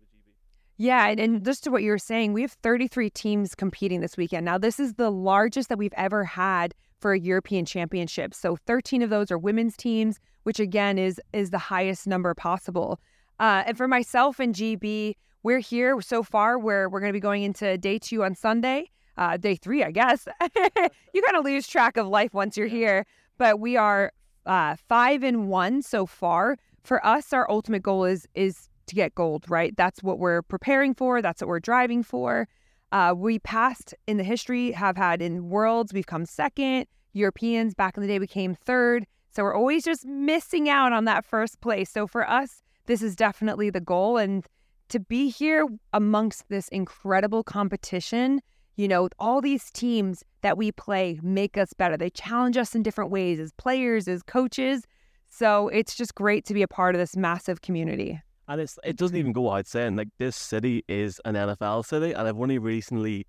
Yeah, 0.78 1.08
and, 1.08 1.20
and 1.20 1.46
just 1.46 1.64
to 1.64 1.72
what 1.72 1.84
you 1.84 1.92
were 1.92 1.98
saying, 1.98 2.34
we 2.34 2.42
have 2.42 2.52
33 2.52 3.10
teams 3.10 3.56
competing 3.56 4.02
this 4.02 4.18
weekend. 4.18 4.46
Now, 4.46 4.58
this 4.58 4.80
is 4.80 4.96
the 4.96 5.10
largest 5.10 5.70
that 5.70 5.78
we've 5.78 5.94
ever 5.96 6.26
had 6.26 6.76
for 7.00 7.14
a 7.14 7.20
European 7.20 7.66
championship. 7.66 8.34
So 8.34 8.56
13 8.56 9.02
of 9.02 9.10
those 9.10 9.32
are 9.32 9.38
women's 9.38 9.78
teams, 9.78 10.20
which 10.44 10.60
again 10.60 10.98
is 10.98 11.20
is 11.34 11.52
the 11.52 11.58
highest 11.58 12.08
number 12.08 12.34
possible. 12.34 13.00
Uh, 13.40 13.64
and 13.66 13.78
for 13.78 13.88
myself 13.88 14.40
and 14.40 14.54
GB, 14.54 15.16
we're 15.44 15.60
here 15.60 16.02
so 16.02 16.24
far. 16.24 16.58
We're 16.58 16.90
we're 16.90 17.00
going 17.00 17.12
to 17.12 17.14
be 17.14 17.20
going 17.20 17.44
into 17.44 17.78
day 17.78 18.00
two 18.00 18.24
on 18.24 18.36
Sunday, 18.36 18.90
uh, 19.18 19.38
day 19.38 19.56
three, 19.56 19.84
I 19.84 19.92
guess. 19.92 20.28
you 20.56 21.22
kind 21.22 21.38
of 21.38 21.46
lose 21.46 21.68
track 21.68 21.98
of 21.98 22.08
life 22.08 22.34
once 22.34 22.58
you're 22.58 22.68
here, 22.68 23.06
but 23.38 23.60
we 23.60 23.78
are 23.78 24.12
uh, 24.46 24.76
five 24.88 25.24
and 25.24 25.48
one 25.48 25.82
so 25.82 26.06
far. 26.06 26.58
For 26.84 27.06
us, 27.06 27.34
our 27.34 27.50
ultimate 27.50 27.84
goal 27.84 28.06
is 28.06 28.28
is 28.36 28.70
to 28.88 28.96
get 28.96 29.16
gold, 29.16 29.46
right? 29.50 29.76
That's 29.76 30.04
what 30.04 30.20
we're 30.20 30.44
preparing 30.44 30.94
for. 30.94 31.22
That's 31.22 31.42
what 31.42 31.48
we're 31.48 31.60
driving 31.60 32.04
for. 32.04 32.48
Uh, 32.92 33.14
we 33.18 33.40
passed 33.40 33.96
in 34.08 34.18
the 34.18 34.24
history, 34.24 34.72
have 34.72 34.96
had 34.96 35.22
in 35.22 35.50
worlds, 35.50 35.92
we've 35.92 36.06
come 36.06 36.26
second. 36.26 36.86
Europeans 37.14 37.74
back 37.74 37.98
in 37.98 38.02
the 38.02 38.08
day, 38.08 38.20
we 38.20 38.28
came 38.28 38.54
third. 38.54 39.06
So 39.32 39.44
we're 39.44 39.56
always 39.56 39.84
just 39.84 40.06
missing 40.06 40.70
out 40.70 40.94
on 40.94 41.06
that 41.06 41.26
first 41.26 41.60
place. 41.62 41.90
So 41.90 42.08
for 42.08 42.30
us, 42.30 42.62
this 42.86 43.02
is 43.02 43.16
definitely 43.16 43.70
the 43.70 43.82
goal. 43.82 44.18
And 44.18 44.46
to 44.90 45.00
be 45.00 45.30
here 45.30 45.68
amongst 45.94 46.48
this 46.50 46.68
incredible 46.70 47.44
competition, 47.44 48.42
you 48.76 48.88
know, 48.88 49.10
all 49.20 49.42
these 49.42 49.72
teams 49.72 50.24
that 50.42 50.58
we 50.58 50.72
play 50.72 51.20
make 51.24 51.58
us 51.58 51.74
better. 51.74 51.98
They 51.98 52.10
challenge 52.10 52.58
us 52.58 52.76
in 52.76 52.84
different 52.84 53.10
ways 53.10 53.40
as 53.40 53.52
players, 53.54 54.08
as 54.08 54.22
coaches. 54.22 54.84
So 55.28 55.70
it's 55.70 55.96
just 55.96 56.16
great 56.16 56.46
to 56.46 56.54
be 56.54 56.62
a 56.62 56.68
part 56.68 56.96
of 56.96 57.00
this 57.00 57.16
massive 57.16 57.62
community. 57.62 58.22
And 58.48 58.62
it's 58.62 58.78
it 58.84 58.98
doesn't 58.98 59.18
even 59.18 59.34
go 59.34 59.42
without 59.42 59.68
saying, 59.68 59.96
like 59.96 60.10
this 60.20 60.36
city 60.36 60.84
is 60.88 61.20
an 61.26 61.34
NFL 61.34 61.86
city, 61.86 62.12
and 62.12 62.28
I've 62.28 62.40
only 62.40 62.60
recently 62.60 63.26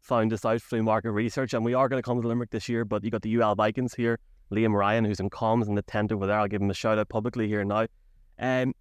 found 0.00 0.32
this 0.32 0.44
out 0.44 0.60
through 0.60 0.82
market 0.82 1.12
research, 1.12 1.54
and 1.54 1.64
we 1.64 1.74
are 1.74 1.88
going 1.88 2.02
to 2.02 2.06
come 2.06 2.20
to 2.20 2.26
Limerick 2.26 2.50
this 2.50 2.68
year. 2.68 2.84
But 2.84 3.04
you 3.04 3.10
got 3.10 3.22
the 3.22 3.40
UL 3.40 3.54
Vikings 3.54 3.94
here, 3.94 4.18
Liam 4.50 4.74
Ryan, 4.74 5.04
who's 5.04 5.20
in 5.20 5.30
comms 5.30 5.68
in 5.68 5.76
the 5.76 5.82
tent 5.82 6.10
over 6.10 6.26
there. 6.26 6.38
I'll 6.38 6.48
give 6.48 6.60
him 6.60 6.70
a 6.70 6.74
shout 6.74 6.98
out 6.98 7.08
publicly 7.08 7.46
here 7.46 7.64
now. 7.64 7.86
Um, 8.40 8.74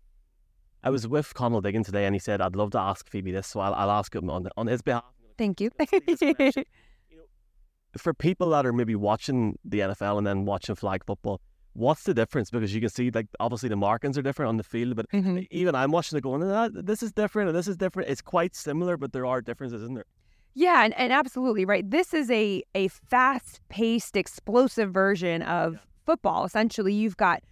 I 0.83 0.89
was 0.89 1.07
with 1.07 1.33
Conall 1.35 1.61
Diggin 1.61 1.83
today, 1.83 2.05
and 2.05 2.15
he 2.15 2.19
said 2.19 2.41
I'd 2.41 2.55
love 2.55 2.71
to 2.71 2.79
ask 2.79 3.07
Phoebe 3.07 3.31
this, 3.31 3.47
so 3.47 3.59
I'll, 3.59 3.75
I'll 3.75 3.91
ask 3.91 4.15
him 4.15 4.29
on 4.29 4.47
on 4.57 4.65
his 4.65 4.81
behalf. 4.81 5.03
Thank 5.37 5.61
you. 5.61 5.71
For 7.97 8.13
people 8.13 8.49
that 8.49 8.65
are 8.65 8.73
maybe 8.73 8.95
watching 8.95 9.57
the 9.63 9.79
NFL 9.79 10.17
and 10.17 10.27
then 10.27 10.43
watching 10.43 10.75
flag 10.75 11.05
football, 11.05 11.39
what's 11.73 12.03
the 12.03 12.13
difference? 12.13 12.49
Because 12.49 12.75
you 12.75 12.81
can 12.81 12.89
see, 12.89 13.09
like, 13.09 13.27
obviously 13.39 13.69
the 13.69 13.77
markings 13.77 14.17
are 14.17 14.21
different 14.21 14.49
on 14.49 14.57
the 14.57 14.63
field, 14.63 14.97
but 14.97 15.09
Mm-hmm. 15.11 15.39
even 15.49 15.75
I'm 15.75 15.91
watching 15.91 16.17
it 16.17 16.21
going, 16.21 16.43
ah, 16.43 16.67
this 16.73 17.01
is 17.01 17.13
different 17.13 17.47
and 17.49 17.57
this 17.57 17.69
is 17.69 17.77
different. 17.77 18.09
It's 18.09 18.21
quite 18.21 18.53
similar, 18.53 18.97
but 18.97 19.13
there 19.13 19.25
are 19.25 19.39
differences, 19.41 19.81
isn't 19.83 19.95
there? 19.95 20.05
Yeah, 20.55 20.83
and, 20.83 20.93
and 20.97 21.13
absolutely 21.13 21.63
right. 21.63 21.89
This 21.89 22.13
is 22.13 22.29
a 22.31 22.63
a 22.75 22.87
fast 22.89 23.61
paced, 23.69 24.15
explosive 24.17 24.93
version 24.93 25.41
of 25.43 25.73
Yeah. 25.73 25.79
football. 26.05 26.43
Essentially, 26.45 26.93
you've 26.93 27.17
got 27.17 27.43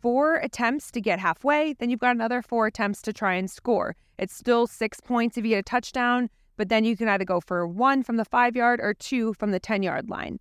four 0.00 0.36
attempts 0.36 0.90
to 0.92 1.00
get 1.02 1.18
halfway, 1.18 1.74
then 1.74 1.90
you've 1.90 2.00
got 2.00 2.14
another 2.16 2.40
four 2.42 2.66
attempts 2.66 3.02
to 3.02 3.12
try 3.12 3.34
and 3.34 3.50
score. 3.50 3.96
It's 4.18 4.34
still 4.34 4.66
six 4.66 4.98
points 5.00 5.36
if 5.36 5.44
you 5.44 5.50
get 5.50 5.58
a 5.58 5.62
touchdown, 5.62 6.28
but 6.60 6.68
then 6.68 6.84
you 6.84 6.94
can 6.94 7.08
either 7.08 7.24
go 7.24 7.40
for 7.40 7.66
one 7.66 8.02
from 8.02 8.18
the 8.18 8.24
five 8.26 8.54
yard 8.54 8.80
or 8.82 8.92
two 8.92 9.32
from 9.32 9.50
the 9.50 9.58
10 9.58 9.82
yard 9.82 10.10
line. 10.10 10.38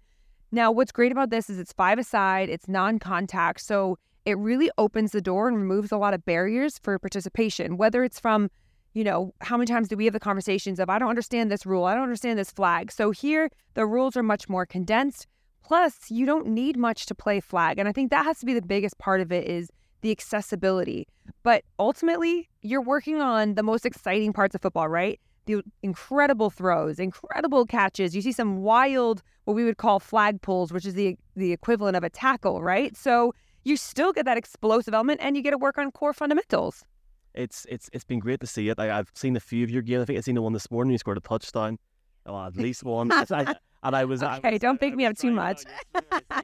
Now, 0.52 0.70
what's 0.70 0.92
great 0.92 1.14
about 1.14 1.30
this 1.30 1.50
is 1.50 1.58
it's 1.58 1.72
five 1.72 1.98
aside, 1.98 2.50
it's 2.50 2.68
non 2.68 3.00
contact. 3.00 3.62
So 3.62 3.98
it 4.26 4.38
really 4.38 4.70
opens 4.78 5.14
the 5.14 5.22
door 5.22 5.48
and 5.48 5.56
removes 5.56 5.94
a 5.94 5.98
lot 5.98 6.14
of 6.14 6.26
barriers 6.26 6.78
for 6.84 7.00
participation, 7.00 7.78
whether 7.78 8.04
it's 8.04 8.20
from 8.20 8.50
you 8.94 9.06
know, 9.06 9.34
how 9.40 9.56
many 9.56 9.66
times 9.66 9.88
do 9.88 9.96
we 9.96 10.04
have 10.04 10.14
the 10.14 10.20
conversations 10.20 10.78
of, 10.78 10.90
I 10.90 11.00
don't 11.00 11.08
understand 11.08 11.50
this 11.50 11.66
rule, 11.66 11.86
I 11.86 11.94
don't 11.94 12.04
understand 12.04 12.38
this 12.38 12.52
flag. 12.52 12.92
So 12.92 13.12
here, 13.12 13.50
the 13.76 13.86
rules 13.86 14.18
are 14.18 14.24
much 14.24 14.50
more 14.50 14.66
condensed. 14.66 15.26
Plus, 15.64 16.12
you 16.12 16.26
don't 16.26 16.48
need 16.48 16.76
much 16.76 17.06
to 17.06 17.16
play 17.16 17.40
flag. 17.40 17.80
And 17.80 17.88
I 17.88 17.94
think 17.94 18.12
that 18.12 18.26
has 18.26 18.40
to 18.40 18.46
be 18.46 18.54
the 18.54 18.62
biggest 18.62 18.98
part 18.98 19.22
of 19.22 19.32
it 19.32 19.48
is 19.48 19.70
the 20.02 20.12
accessibility. 20.12 21.08
But 21.44 21.64
ultimately, 21.78 22.50
you're 22.62 22.82
working 22.82 23.22
on 23.22 23.56
the 23.56 23.64
most 23.64 23.86
exciting 23.86 24.34
parts 24.34 24.54
of 24.54 24.62
football, 24.62 24.90
right? 24.90 25.18
The 25.50 25.64
incredible 25.82 26.52
throws, 26.52 27.00
incredible 27.00 27.66
catches. 27.66 28.16
You 28.16 28.22
see 28.22 28.32
some 28.32 28.58
wild, 28.58 29.24
what 29.46 29.56
we 29.56 29.66
would 29.66 29.78
call 29.78 30.00
flag 30.00 30.44
pulls, 30.44 30.72
which 30.72 30.86
is 30.86 30.94
the 30.94 31.18
the 31.36 31.52
equivalent 31.52 31.98
of 31.98 32.04
a 32.04 32.10
tackle, 32.12 32.62
right? 32.62 32.96
So 32.96 33.34
you 33.64 33.76
still 33.76 34.14
get 34.14 34.26
that 34.26 34.38
explosive 34.38 34.94
element 34.94 35.22
and 35.24 35.36
you 35.36 35.42
get 35.42 35.50
to 35.52 35.58
work 35.58 35.80
on 35.80 35.90
core 35.92 36.14
fundamentals. 36.14 36.84
It's 37.34 37.66
it's 37.68 37.90
it's 37.94 38.04
been 38.04 38.20
great 38.20 38.42
to 38.42 38.46
see 38.48 38.70
it. 38.70 38.78
I, 38.80 38.96
I've 39.00 39.10
seen 39.16 39.36
a 39.36 39.40
few 39.40 39.64
of 39.64 39.72
your 39.72 39.82
games. 39.82 40.04
I 40.04 40.06
think 40.06 40.18
I've 40.20 40.24
seen 40.26 40.36
the 40.36 40.44
one 40.44 40.54
this 40.54 40.70
morning. 40.70 40.92
You 40.92 41.00
scored 41.00 41.18
a 41.18 41.22
touchdown. 41.22 41.80
Well, 42.28 42.46
at 42.46 42.56
least 42.68 42.84
one. 42.84 43.12
I- 43.12 43.26
I- 43.32 43.56
and 43.82 43.96
I 43.96 44.06
was 44.06 44.22
I 44.22 44.38
Okay, 44.38 44.52
was- 44.52 44.60
don't 44.60 44.76
I- 44.76 44.78
pick 44.78 44.94
I 44.94 44.98
me 44.98 45.06
up 45.08 45.18
too 45.18 45.32
much. 45.32 45.64
yesterday. 45.96 46.44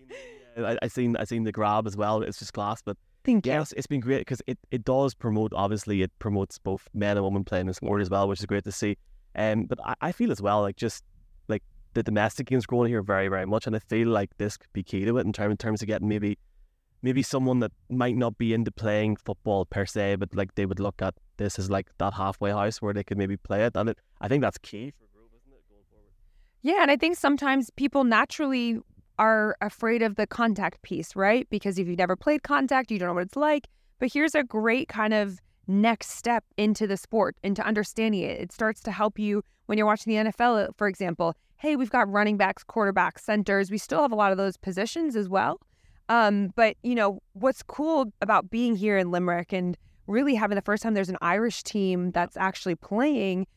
Seen 0.56 0.64
uh, 0.66 0.68
I, 0.68 0.78
I 0.82 0.88
seen 0.88 1.16
I 1.18 1.26
seen 1.26 1.44
the 1.44 1.52
grab 1.52 1.86
as 1.86 1.96
well. 1.96 2.24
It's 2.24 2.40
just 2.40 2.54
class, 2.54 2.82
but 2.84 2.98
Thank 3.26 3.46
you. 3.46 3.52
yes, 3.52 3.74
it's 3.76 3.88
been 3.88 4.02
great 4.02 4.20
because 4.20 4.42
it, 4.46 4.60
it 4.72 4.86
does 4.86 5.14
promote. 5.14 5.52
Obviously, 5.54 6.02
it 6.04 6.12
promotes 6.20 6.60
both 6.60 6.88
men 6.94 7.18
and 7.18 7.26
women 7.26 7.44
playing 7.44 7.66
the 7.66 7.74
sport 7.74 8.02
as 8.02 8.10
well, 8.10 8.28
which 8.28 8.40
is 8.40 8.46
great 8.46 8.64
to 8.66 8.72
see. 8.72 8.98
Um, 9.36 9.66
but 9.66 9.80
I, 9.84 9.96
I 10.02 10.12
feel 10.12 10.32
as 10.32 10.42
well 10.42 10.62
like 10.62 10.76
just 10.76 11.04
like 11.48 11.64
the 11.94 12.04
domestic 12.04 12.48
games 12.48 12.66
growing 12.66 12.90
here 12.90 13.02
very 13.02 13.28
very 13.28 13.46
much, 13.46 13.68
and 13.68 13.76
I 13.76 13.80
feel 13.80 14.08
like 14.08 14.30
this 14.38 14.58
could 14.58 14.72
be 14.74 14.84
key 14.84 15.06
to 15.06 15.18
it 15.18 15.26
in 15.26 15.34
terms 15.34 15.52
in 15.52 15.58
terms 15.58 15.82
of 15.82 15.88
getting 15.88 16.08
maybe 16.08 16.38
maybe 17.02 17.22
someone 17.22 17.60
that 17.60 17.72
might 17.90 18.16
not 18.16 18.38
be 18.38 18.54
into 18.54 18.72
playing 18.72 19.16
football 19.18 19.66
per 19.66 19.86
se, 19.86 20.16
but 20.16 20.34
like 20.36 20.56
they 20.56 20.66
would 20.66 20.80
look 20.80 21.02
at 21.02 21.16
this 21.38 21.60
as 21.60 21.70
like 21.70 21.88
that 21.98 22.14
halfway 22.14 22.52
house 22.52 22.82
where 22.82 22.94
they 22.94 23.04
could 23.04 23.18
maybe 23.18 23.38
play 23.38 23.66
it, 23.66 23.76
and 23.76 23.90
it, 23.90 23.98
I 24.22 24.28
think 24.28 24.42
that's 24.42 24.58
key 24.60 24.92
for 24.92 25.06
growth, 25.14 25.30
isn't 25.42 25.54
it, 25.54 25.64
going 25.70 25.84
forward? 25.90 26.12
Yeah, 26.62 26.82
and 26.82 26.92
I 26.92 26.98
think 26.98 27.18
sometimes 27.18 27.70
people 27.72 28.04
naturally 28.04 28.80
are 29.18 29.56
afraid 29.62 30.02
of 30.02 30.16
the 30.16 30.28
contact 30.28 30.82
piece, 30.82 31.16
right? 31.16 31.48
Because 31.50 31.78
if 31.78 31.88
you've 31.88 31.98
never 31.98 32.16
played 32.16 32.44
contact, 32.44 32.92
you 32.92 33.00
don't 33.00 33.08
know 33.08 33.14
what 33.14 33.24
it's 33.24 33.36
like. 33.36 33.68
But 34.00 34.12
here's 34.12 34.36
a 34.36 34.44
great 34.44 34.88
kind 34.88 35.14
of 35.14 35.40
next 35.68 36.12
step 36.12 36.44
into 36.58 36.86
the 36.88 36.98
sport, 36.98 37.36
into 37.44 37.66
understanding 37.66 38.22
it. 38.22 38.40
It 38.40 38.52
starts 38.52 38.82
to 38.82 38.92
help 38.92 39.18
you 39.18 39.44
when 39.66 39.78
you're 39.78 39.88
watching 39.88 40.14
the 40.14 40.32
NFL, 40.32 40.78
for 40.78 40.88
example. 40.88 41.34
Hey, 41.58 41.76
we've 41.76 41.90
got 41.90 42.12
running 42.12 42.38
backs, 42.38 42.64
quarterbacks, 42.64 43.22
centers. 43.22 43.72
We 43.72 43.78
still 43.78 44.02
have 44.02 44.12
a 44.12 44.16
lot 44.16 44.32
of 44.32 44.38
those 44.38 44.58
positions 44.58 45.16
as 45.16 45.30
well. 45.30 45.60
Um, 46.10 46.52
but 46.56 46.76
you 46.84 46.94
know 46.94 47.20
what's 47.34 47.64
cool 47.64 48.14
about 48.22 48.50
being 48.50 48.76
here 48.76 48.98
in 48.98 49.10
Limerick 49.10 49.52
and 49.52 49.76
really 50.08 50.36
having 50.36 50.56
the 50.56 50.62
first 50.62 50.84
time 50.84 50.94
there's 50.94 51.10
an 51.10 51.18
Irish 51.22 51.64
team 51.64 52.12
that's 52.12 52.38
actually 52.38 52.76
playing 52.76 53.48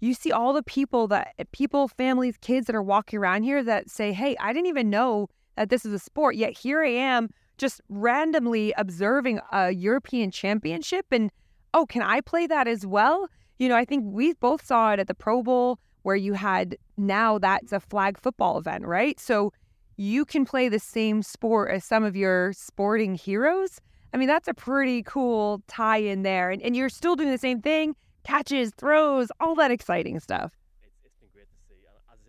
you 0.00 0.14
see 0.14 0.30
all 0.30 0.52
the 0.52 0.62
people 0.62 1.08
that 1.08 1.34
people, 1.52 1.88
families, 1.88 2.36
kids 2.40 2.66
that 2.66 2.76
are 2.76 2.82
walking 2.82 3.18
around 3.18 3.42
here 3.42 3.62
that 3.64 3.90
say, 3.90 4.12
Hey, 4.12 4.36
I 4.40 4.52
didn't 4.52 4.68
even 4.68 4.90
know 4.90 5.28
that 5.56 5.70
this 5.70 5.84
is 5.84 5.92
a 5.92 5.98
sport. 5.98 6.36
Yet 6.36 6.56
here 6.56 6.82
I 6.82 6.90
am 6.90 7.30
just 7.56 7.80
randomly 7.88 8.72
observing 8.76 9.40
a 9.52 9.72
European 9.72 10.30
championship. 10.30 11.06
And 11.10 11.30
oh, 11.74 11.86
can 11.86 12.02
I 12.02 12.20
play 12.20 12.46
that 12.46 12.68
as 12.68 12.86
well? 12.86 13.28
You 13.58 13.68
know, 13.68 13.76
I 13.76 13.84
think 13.84 14.04
we 14.06 14.34
both 14.34 14.64
saw 14.64 14.92
it 14.92 15.00
at 15.00 15.08
the 15.08 15.14
Pro 15.14 15.42
Bowl 15.42 15.80
where 16.02 16.16
you 16.16 16.34
had 16.34 16.76
now 16.96 17.38
that's 17.38 17.72
a 17.72 17.80
flag 17.80 18.18
football 18.18 18.56
event, 18.56 18.86
right? 18.86 19.18
So 19.18 19.52
you 19.96 20.24
can 20.24 20.44
play 20.44 20.68
the 20.68 20.78
same 20.78 21.22
sport 21.22 21.72
as 21.72 21.84
some 21.84 22.04
of 22.04 22.14
your 22.14 22.52
sporting 22.52 23.16
heroes. 23.16 23.80
I 24.14 24.16
mean, 24.16 24.28
that's 24.28 24.46
a 24.46 24.54
pretty 24.54 25.02
cool 25.02 25.60
tie 25.66 25.98
in 25.98 26.22
there. 26.22 26.50
And, 26.50 26.62
and 26.62 26.76
you're 26.76 26.88
still 26.88 27.16
doing 27.16 27.30
the 27.30 27.36
same 27.36 27.60
thing 27.60 27.96
catches, 28.24 28.72
throws, 28.76 29.30
all 29.40 29.54
that 29.56 29.70
exciting 29.70 30.20
stuff. 30.20 30.52
it's, 30.82 30.92
it's 31.04 31.14
been 31.16 31.28
great 31.32 31.48
to 31.48 31.56
see. 31.68 31.74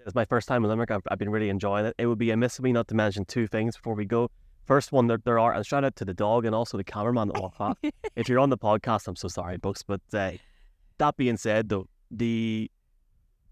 As 0.02 0.08
it's 0.08 0.16
my 0.16 0.26
first 0.26 0.48
time 0.48 0.64
in 0.64 0.70
Limerick. 0.70 0.92
I've, 0.92 1.02
I've 1.10 1.20
been 1.20 1.30
really 1.30 1.50
enjoying 1.50 1.86
it. 1.86 1.96
It 1.98 2.06
would 2.06 2.20
be 2.20 2.32
amiss 2.32 2.58
of 2.60 2.64
me 2.64 2.72
not 2.72 2.88
to 2.90 2.96
mention 2.96 3.26
two 3.26 3.48
things 3.48 3.76
before 3.76 3.96
we 3.96 4.06
go. 4.06 4.30
First 4.66 4.92
one, 4.92 5.08
there, 5.08 5.20
there 5.24 5.40
are, 5.40 5.54
and 5.54 5.66
shout 5.66 5.84
out 5.84 5.96
to 5.96 6.06
the 6.06 6.14
dog 6.14 6.46
and 6.46 6.54
also 6.54 6.78
the 6.78 6.84
cameraman 6.84 7.30
that 7.30 7.42
walked 7.42 7.58
past. 7.58 7.80
if 8.16 8.30
you're 8.30 8.40
on 8.40 8.50
the 8.50 8.58
podcast, 8.58 9.08
I'm 9.08 9.16
so 9.16 9.28
sorry, 9.28 9.58
Bucks. 9.58 9.82
But 9.84 10.02
uh, 10.14 10.34
that 11.00 11.18
being 11.18 11.38
said, 11.38 11.70
though, 11.70 11.88
the 12.12 12.70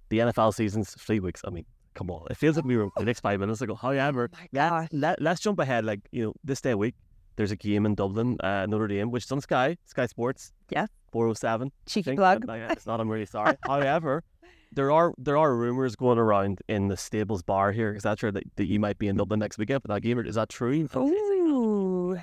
the 0.10 0.20
NFL 0.20 0.53
season's 0.53 0.91
three 0.91 1.20
weeks. 1.20 1.41
I 1.46 1.50
mean, 1.50 1.65
come 1.96 2.12
on, 2.12 2.27
it 2.29 2.38
feels 2.38 2.56
like 2.56 2.65
we 2.65 2.77
were 2.77 2.89
the 2.98 3.06
next 3.06 3.22
five 3.22 3.39
minutes 3.39 3.62
ago. 3.62 3.75
However, 3.75 4.29
my 4.32 4.48
let, 4.51 4.94
let, 4.94 5.22
let's 5.22 5.41
jump 5.41 5.60
ahead. 5.60 5.86
Like, 5.86 6.01
you 6.12 6.24
know, 6.25 6.34
this 6.44 6.62
day 6.62 6.75
week, 6.75 6.96
there's 7.36 7.51
a 7.51 7.56
game 7.56 7.86
in 7.86 7.96
Dublin, 7.96 8.38
uh, 8.41 8.65
Notre 8.67 8.88
Dame, 8.88 9.12
which 9.12 9.25
is 9.25 9.32
on 9.32 9.41
Sky, 9.41 9.77
Sky 9.86 10.06
Sports. 10.06 10.53
Yeah. 10.70 10.86
407. 11.12 11.72
Cheeky 11.86 12.16
plug. 12.16 12.46
It's 12.50 12.86
not. 12.86 13.00
I'm 13.00 13.10
really 13.10 13.26
sorry. 13.38 13.58
However, 13.66 14.24
there 14.72 14.92
are 14.92 15.14
there 15.18 15.38
are 15.38 15.56
rumors 15.56 15.96
going 15.96 16.18
around 16.18 16.60
in 16.68 16.88
the 16.88 16.98
Stables 16.98 17.42
bar 17.42 17.72
here, 17.72 17.94
etc. 17.96 18.32
That, 18.32 18.44
that 18.58 18.66
you 18.66 18.80
might 18.80 18.98
be 18.98 19.08
in 19.08 19.18
Dublin 19.18 19.40
next 19.40 19.58
weekend 19.58 19.82
for 19.82 19.88
that 19.90 20.02
game. 20.02 20.20
Is 20.20 20.36
that 20.36 20.50
true? 20.50 20.88
Ooh. 20.96 22.18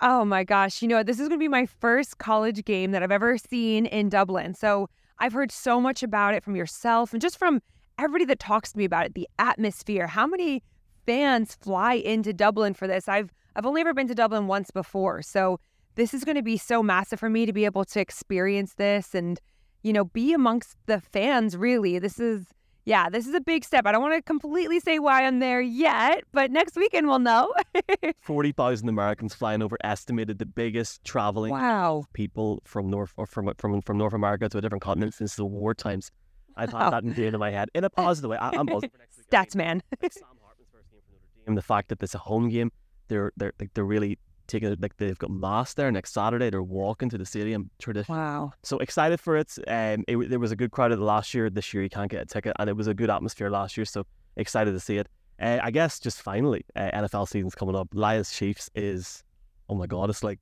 Oh 0.00 0.24
my 0.24 0.44
gosh. 0.44 0.80
You 0.80 0.88
know, 0.88 0.96
what? 0.96 1.06
this 1.06 1.18
is 1.18 1.28
going 1.28 1.38
to 1.40 1.44
be 1.44 1.48
my 1.48 1.66
first 1.66 2.18
college 2.18 2.64
game 2.64 2.92
that 2.92 3.02
I've 3.02 3.10
ever 3.10 3.36
seen 3.36 3.86
in 3.86 4.08
Dublin. 4.08 4.54
So 4.54 4.88
I've 5.18 5.32
heard 5.32 5.50
so 5.50 5.80
much 5.80 6.02
about 6.02 6.34
it 6.34 6.44
from 6.44 6.54
yourself 6.54 7.12
and 7.12 7.20
just 7.20 7.36
from 7.36 7.60
everybody 7.98 8.24
that 8.26 8.38
talks 8.38 8.72
to 8.72 8.78
me 8.78 8.84
about 8.84 9.06
it, 9.06 9.14
the 9.14 9.28
atmosphere. 9.38 10.06
How 10.06 10.26
many 10.26 10.62
fans 11.04 11.56
fly 11.60 11.94
into 11.94 12.32
Dublin 12.32 12.74
for 12.74 12.86
this? 12.86 13.08
I've 13.08 13.32
I've 13.56 13.66
only 13.66 13.80
ever 13.80 13.92
been 13.92 14.06
to 14.06 14.14
Dublin 14.14 14.46
once 14.46 14.70
before. 14.70 15.20
So 15.22 15.58
this 15.98 16.14
is 16.14 16.24
going 16.24 16.36
to 16.36 16.42
be 16.42 16.56
so 16.56 16.80
massive 16.80 17.18
for 17.18 17.28
me 17.28 17.44
to 17.44 17.52
be 17.52 17.64
able 17.64 17.84
to 17.84 18.00
experience 18.00 18.74
this 18.74 19.16
and, 19.16 19.40
you 19.82 19.92
know, 19.92 20.04
be 20.04 20.32
amongst 20.32 20.76
the 20.86 21.00
fans 21.00 21.56
really. 21.56 21.98
This 21.98 22.20
is 22.20 22.46
yeah, 22.84 23.10
this 23.10 23.26
is 23.26 23.34
a 23.34 23.40
big 23.40 23.64
step. 23.64 23.84
I 23.84 23.92
don't 23.92 24.00
want 24.00 24.14
to 24.14 24.22
completely 24.22 24.80
say 24.80 24.98
why 24.98 25.24
I'm 25.24 25.40
there 25.40 25.60
yet, 25.60 26.24
but 26.32 26.50
next 26.50 26.74
weekend 26.74 27.06
we'll 27.06 27.18
know. 27.18 27.52
Forty 28.22 28.52
thousand 28.52 28.88
Americans 28.88 29.34
flying 29.34 29.60
over, 29.60 29.76
estimated 29.84 30.38
the 30.38 30.46
biggest 30.46 31.04
traveling 31.04 31.50
wow. 31.50 32.04
people 32.14 32.62
from 32.64 32.88
North 32.88 33.12
or 33.18 33.26
from 33.26 33.52
from 33.58 33.82
from 33.82 33.98
North 33.98 34.14
America 34.14 34.48
to 34.48 34.56
a 34.56 34.60
different 34.62 34.80
continent 34.80 35.12
since 35.12 35.34
the 35.34 35.44
war 35.44 35.74
times. 35.74 36.10
I've 36.56 36.72
had 36.72 36.80
Wow. 36.80 36.90
that 36.90 37.18
in 37.18 37.38
my 37.38 37.50
head 37.50 37.68
in 37.74 37.84
a 37.84 37.90
positive 37.90 38.30
way. 38.30 38.38
I, 38.38 38.50
I'm 38.50 38.66
buzzing 38.66 38.88
for 38.88 38.98
next 38.98 39.18
week. 39.18 39.26
I 39.32 39.36
Stats 39.36 39.54
man. 39.54 39.82
like 40.00 40.12
Sam 40.12 40.22
Hartman's 40.42 40.70
first 40.72 40.90
game 40.90 41.00
for 41.06 41.12
Notre 41.12 41.44
Dame, 41.44 41.54
the 41.56 41.62
fact 41.62 41.88
that 41.90 42.02
it's 42.02 42.14
a 42.14 42.18
home 42.18 42.48
game, 42.48 42.72
they're 43.08 43.32
they're 43.36 43.52
like 43.60 43.74
they're 43.74 43.84
really 43.84 44.18
taking 44.48 44.72
it 44.72 44.80
like 44.80 44.96
they've 44.96 45.18
got 45.18 45.30
mass 45.30 45.74
there 45.74 45.92
next 45.92 46.12
Saturday. 46.12 46.50
They're 46.50 46.62
walking 46.62 47.08
to 47.10 47.18
the 47.18 47.26
stadium 47.26 47.70
tradition. 47.78 48.14
Wow. 48.14 48.52
So 48.62 48.78
excited 48.78 49.20
for 49.20 49.36
it. 49.36 49.56
Um, 49.68 50.04
it, 50.08 50.28
there 50.28 50.40
was 50.40 50.50
a 50.50 50.56
good 50.56 50.72
crowd 50.72 50.90
at 50.90 50.98
the 50.98 51.04
last 51.04 51.32
year. 51.34 51.48
This 51.50 51.72
year 51.72 51.82
you 51.82 51.90
can't 51.90 52.10
get 52.10 52.22
a 52.22 52.26
ticket, 52.26 52.54
and 52.58 52.68
it 52.68 52.72
was 52.74 52.86
a 52.88 52.94
good 52.94 53.10
atmosphere 53.10 53.50
last 53.50 53.76
year. 53.76 53.84
So 53.84 54.04
excited 54.36 54.72
to 54.72 54.80
see 54.80 54.96
it. 54.96 55.08
Uh, 55.40 55.58
I 55.62 55.70
guess 55.70 56.00
just 56.00 56.20
finally, 56.20 56.64
uh, 56.74 56.90
NFL 56.92 57.28
season's 57.28 57.54
coming 57.54 57.76
up. 57.76 57.88
Lions 57.92 58.32
Chiefs 58.32 58.68
is, 58.74 59.22
oh 59.68 59.76
my 59.76 59.86
god, 59.86 60.10
it's 60.10 60.24
like 60.24 60.40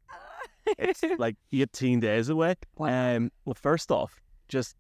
it's 0.79 1.03
like 1.19 1.37
18 1.53 2.01
days 2.01 2.29
away. 2.29 2.55
Wow. 2.79 3.17
Um, 3.17 3.31
well, 3.45 3.55
first 3.55 3.91
off, 3.91 4.23
just 4.49 4.77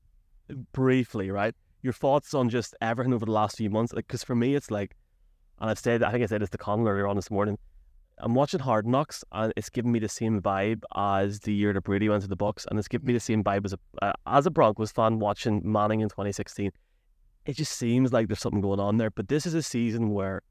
briefly, 0.73 1.31
right? 1.31 1.55
Your 1.83 1.93
thoughts 1.93 2.35
on 2.35 2.49
just 2.49 2.75
everything 2.81 3.13
over 3.13 3.27
the 3.27 3.33
last 3.33 3.57
few 3.57 3.71
months? 3.71 3.93
Like, 3.93 4.07
Because 4.07 4.25
for 4.25 4.35
me, 4.35 4.55
it's 4.55 4.71
like, 4.71 4.97
and 5.61 5.71
I've 5.71 5.79
said, 5.79 6.03
I 6.03 6.11
think 6.11 6.23
I 6.23 6.27
said 6.27 6.43
this 6.43 6.51
to 6.51 6.59
Conor 6.59 6.91
earlier 6.93 7.07
on 7.07 7.17
this 7.17 7.31
morning. 7.31 7.59
I'm 8.19 8.35
watching 8.35 8.61
Hard 8.61 8.87
Knocks, 8.87 9.25
and 9.33 9.53
it's 9.57 9.69
giving 9.69 9.93
me 9.93 9.99
the 9.99 10.09
same 10.09 10.41
vibe 10.41 10.83
as 10.95 11.41
the 11.41 11.53
year 11.53 11.73
that 11.75 11.83
Brady 11.83 12.09
went 12.09 12.23
to 12.23 12.29
the 12.29 12.37
Bucks, 12.37 12.67
and 12.69 12.79
it's 12.79 12.89
giving 12.89 13.07
me 13.07 13.13
the 13.13 13.21
same 13.21 13.45
vibe 13.45 13.67
as 13.67 13.75
a 13.75 13.79
uh, 14.01 14.13
as 14.27 14.47
a 14.47 14.51
Broncos 14.51 14.91
fan 14.91 15.19
watching 15.19 15.61
Manning 15.71 16.01
in 16.01 16.09
2016. 16.09 16.71
It 17.45 17.57
just 17.57 17.73
seems 17.73 18.13
like 18.13 18.29
there's 18.29 18.41
something 18.41 18.63
going 18.63 18.81
on 18.81 18.97
there. 18.97 19.11
But 19.11 19.29
this 19.29 19.45
is 19.45 19.55
a 19.55 19.63
season 19.63 20.11
where, 20.11 20.43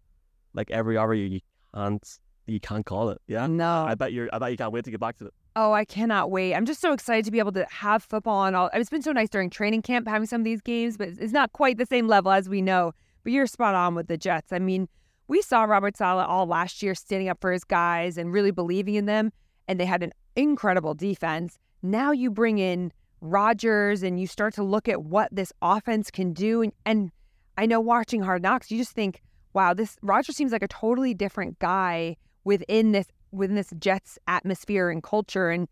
like 0.53 0.69
every 0.69 0.95
other 0.95 1.15
year, 1.15 1.25
you 1.25 1.39
can't 1.73 2.19
you 2.45 2.59
can't 2.59 2.85
call 2.85 3.09
it. 3.09 3.19
Yeah, 3.27 3.47
no. 3.47 3.85
I 3.85 3.95
bet 3.95 4.13
you're. 4.13 4.29
I 4.31 4.37
bet 4.37 4.51
you 4.51 4.57
can't 4.57 4.71
wait 4.71 4.85
to 4.85 4.91
get 4.91 4.99
back 4.99 5.17
to 5.17 5.25
it. 5.25 5.33
Oh, 5.55 5.73
I 5.73 5.85
cannot 5.85 6.29
wait. 6.29 6.53
I'm 6.53 6.65
just 6.65 6.81
so 6.81 6.93
excited 6.93 7.25
to 7.25 7.31
be 7.31 7.39
able 7.39 7.53
to 7.53 7.65
have 7.71 8.03
football 8.03 8.37
on 8.37 8.53
all. 8.53 8.69
It's 8.73 8.89
been 8.89 9.01
so 9.01 9.11
nice 9.11 9.29
during 9.29 9.49
training 9.49 9.81
camp 9.81 10.07
having 10.07 10.27
some 10.27 10.41
of 10.41 10.45
these 10.45 10.61
games, 10.61 10.97
but 10.97 11.09
it's 11.17 11.33
not 11.33 11.53
quite 11.53 11.77
the 11.77 11.85
same 11.85 12.07
level 12.07 12.31
as 12.31 12.47
we 12.47 12.61
know. 12.61 12.93
But 13.23 13.33
you're 13.33 13.47
spot 13.47 13.73
on 13.73 13.95
with 13.95 14.07
the 14.07 14.17
Jets. 14.17 14.53
I 14.53 14.59
mean, 14.59 14.87
we 15.27 15.41
saw 15.41 15.63
Robert 15.63 15.97
Saleh 15.97 16.25
all 16.27 16.45
last 16.45 16.83
year 16.83 16.95
standing 16.95 17.29
up 17.29 17.39
for 17.41 17.51
his 17.51 17.63
guys 17.63 18.17
and 18.17 18.31
really 18.31 18.51
believing 18.51 18.95
in 18.95 19.05
them, 19.05 19.31
and 19.67 19.79
they 19.79 19.85
had 19.85 20.03
an 20.03 20.11
incredible 20.35 20.93
defense. 20.93 21.57
Now 21.81 22.11
you 22.11 22.29
bring 22.31 22.57
in 22.57 22.91
Rodgers 23.21 24.03
and 24.03 24.19
you 24.19 24.27
start 24.27 24.53
to 24.55 24.63
look 24.63 24.87
at 24.87 25.03
what 25.03 25.29
this 25.31 25.51
offense 25.61 26.11
can 26.11 26.33
do. 26.33 26.61
And, 26.61 26.71
and 26.85 27.11
I 27.57 27.65
know 27.65 27.79
watching 27.79 28.21
Hard 28.21 28.41
Knocks, 28.41 28.69
you 28.69 28.77
just 28.77 28.91
think, 28.91 29.21
wow, 29.53 29.73
this 29.73 29.97
Rodgers 30.01 30.35
seems 30.35 30.51
like 30.51 30.63
a 30.63 30.67
totally 30.67 31.13
different 31.13 31.59
guy 31.59 32.17
within 32.43 32.91
this 32.91 33.07
within 33.31 33.55
this 33.55 33.73
Jets 33.79 34.17
atmosphere 34.27 34.89
and 34.89 35.01
culture. 35.03 35.49
And 35.49 35.67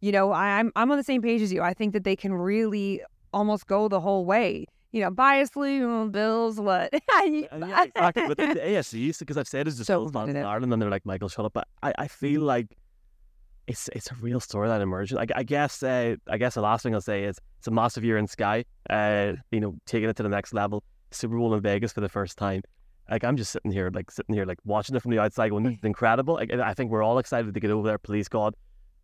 you 0.00 0.12
know, 0.12 0.32
I'm 0.32 0.72
I'm 0.76 0.90
on 0.90 0.96
the 0.96 1.04
same 1.04 1.22
page 1.22 1.42
as 1.42 1.52
you. 1.52 1.62
I 1.62 1.74
think 1.74 1.92
that 1.92 2.04
they 2.04 2.16
can 2.16 2.32
really 2.32 3.02
almost 3.32 3.66
go 3.66 3.88
the 3.88 4.00
whole 4.00 4.24
way. 4.24 4.66
You 4.92 5.02
know, 5.02 5.10
biasly, 5.10 6.12
Bills, 6.12 6.60
what? 6.60 6.90
yeah, 7.24 7.84
exactly. 7.84 8.28
But 8.28 8.36
the, 8.36 8.44
AFC, 8.44 9.18
because 9.18 9.36
I've 9.36 9.48
said 9.48 9.66
it's 9.68 9.76
just 9.76 9.88
So 9.88 10.06
in. 10.06 10.36
Ireland, 10.36 10.72
and 10.72 10.80
they're 10.80 10.90
like, 10.90 11.04
Michael, 11.04 11.28
shut 11.28 11.44
up. 11.44 11.52
But 11.52 11.68
I, 11.82 11.92
I 11.98 12.08
feel 12.08 12.42
like 12.42 12.76
it's 13.66 13.88
it's 13.88 14.10
a 14.10 14.14
real 14.16 14.40
storyline 14.40 14.80
emerging. 14.80 15.18
I, 15.18 15.26
I 15.34 15.42
guess 15.42 15.82
uh, 15.82 16.16
I 16.28 16.38
guess 16.38 16.54
the 16.54 16.60
last 16.60 16.82
thing 16.82 16.94
I'll 16.94 17.00
say 17.00 17.24
is 17.24 17.38
it's 17.58 17.66
a 17.66 17.70
massive 17.70 18.04
year 18.04 18.16
in 18.16 18.26
Sky. 18.26 18.64
Uh, 18.88 19.34
you 19.50 19.60
know, 19.60 19.74
taking 19.86 20.08
it 20.08 20.16
to 20.16 20.22
the 20.22 20.28
next 20.28 20.54
level. 20.54 20.82
Super 21.10 21.36
Bowl 21.36 21.54
in 21.54 21.60
Vegas 21.60 21.92
for 21.92 22.00
the 22.00 22.08
first 22.08 22.38
time. 22.38 22.62
Like 23.10 23.24
I'm 23.24 23.36
just 23.36 23.52
sitting 23.52 23.70
here, 23.70 23.90
like 23.92 24.10
sitting 24.10 24.34
here, 24.34 24.44
like 24.44 24.58
watching 24.64 24.96
it 24.96 25.02
from 25.02 25.10
the 25.10 25.18
outside, 25.18 25.50
going, 25.50 25.64
"This 25.64 25.78
is 25.78 25.80
incredible." 25.84 26.34
Like, 26.34 26.52
I 26.52 26.74
think 26.74 26.90
we're 26.90 27.02
all 27.02 27.18
excited 27.18 27.52
to 27.52 27.60
get 27.60 27.70
over 27.70 27.86
there. 27.86 27.98
Please 27.98 28.28
God, 28.28 28.54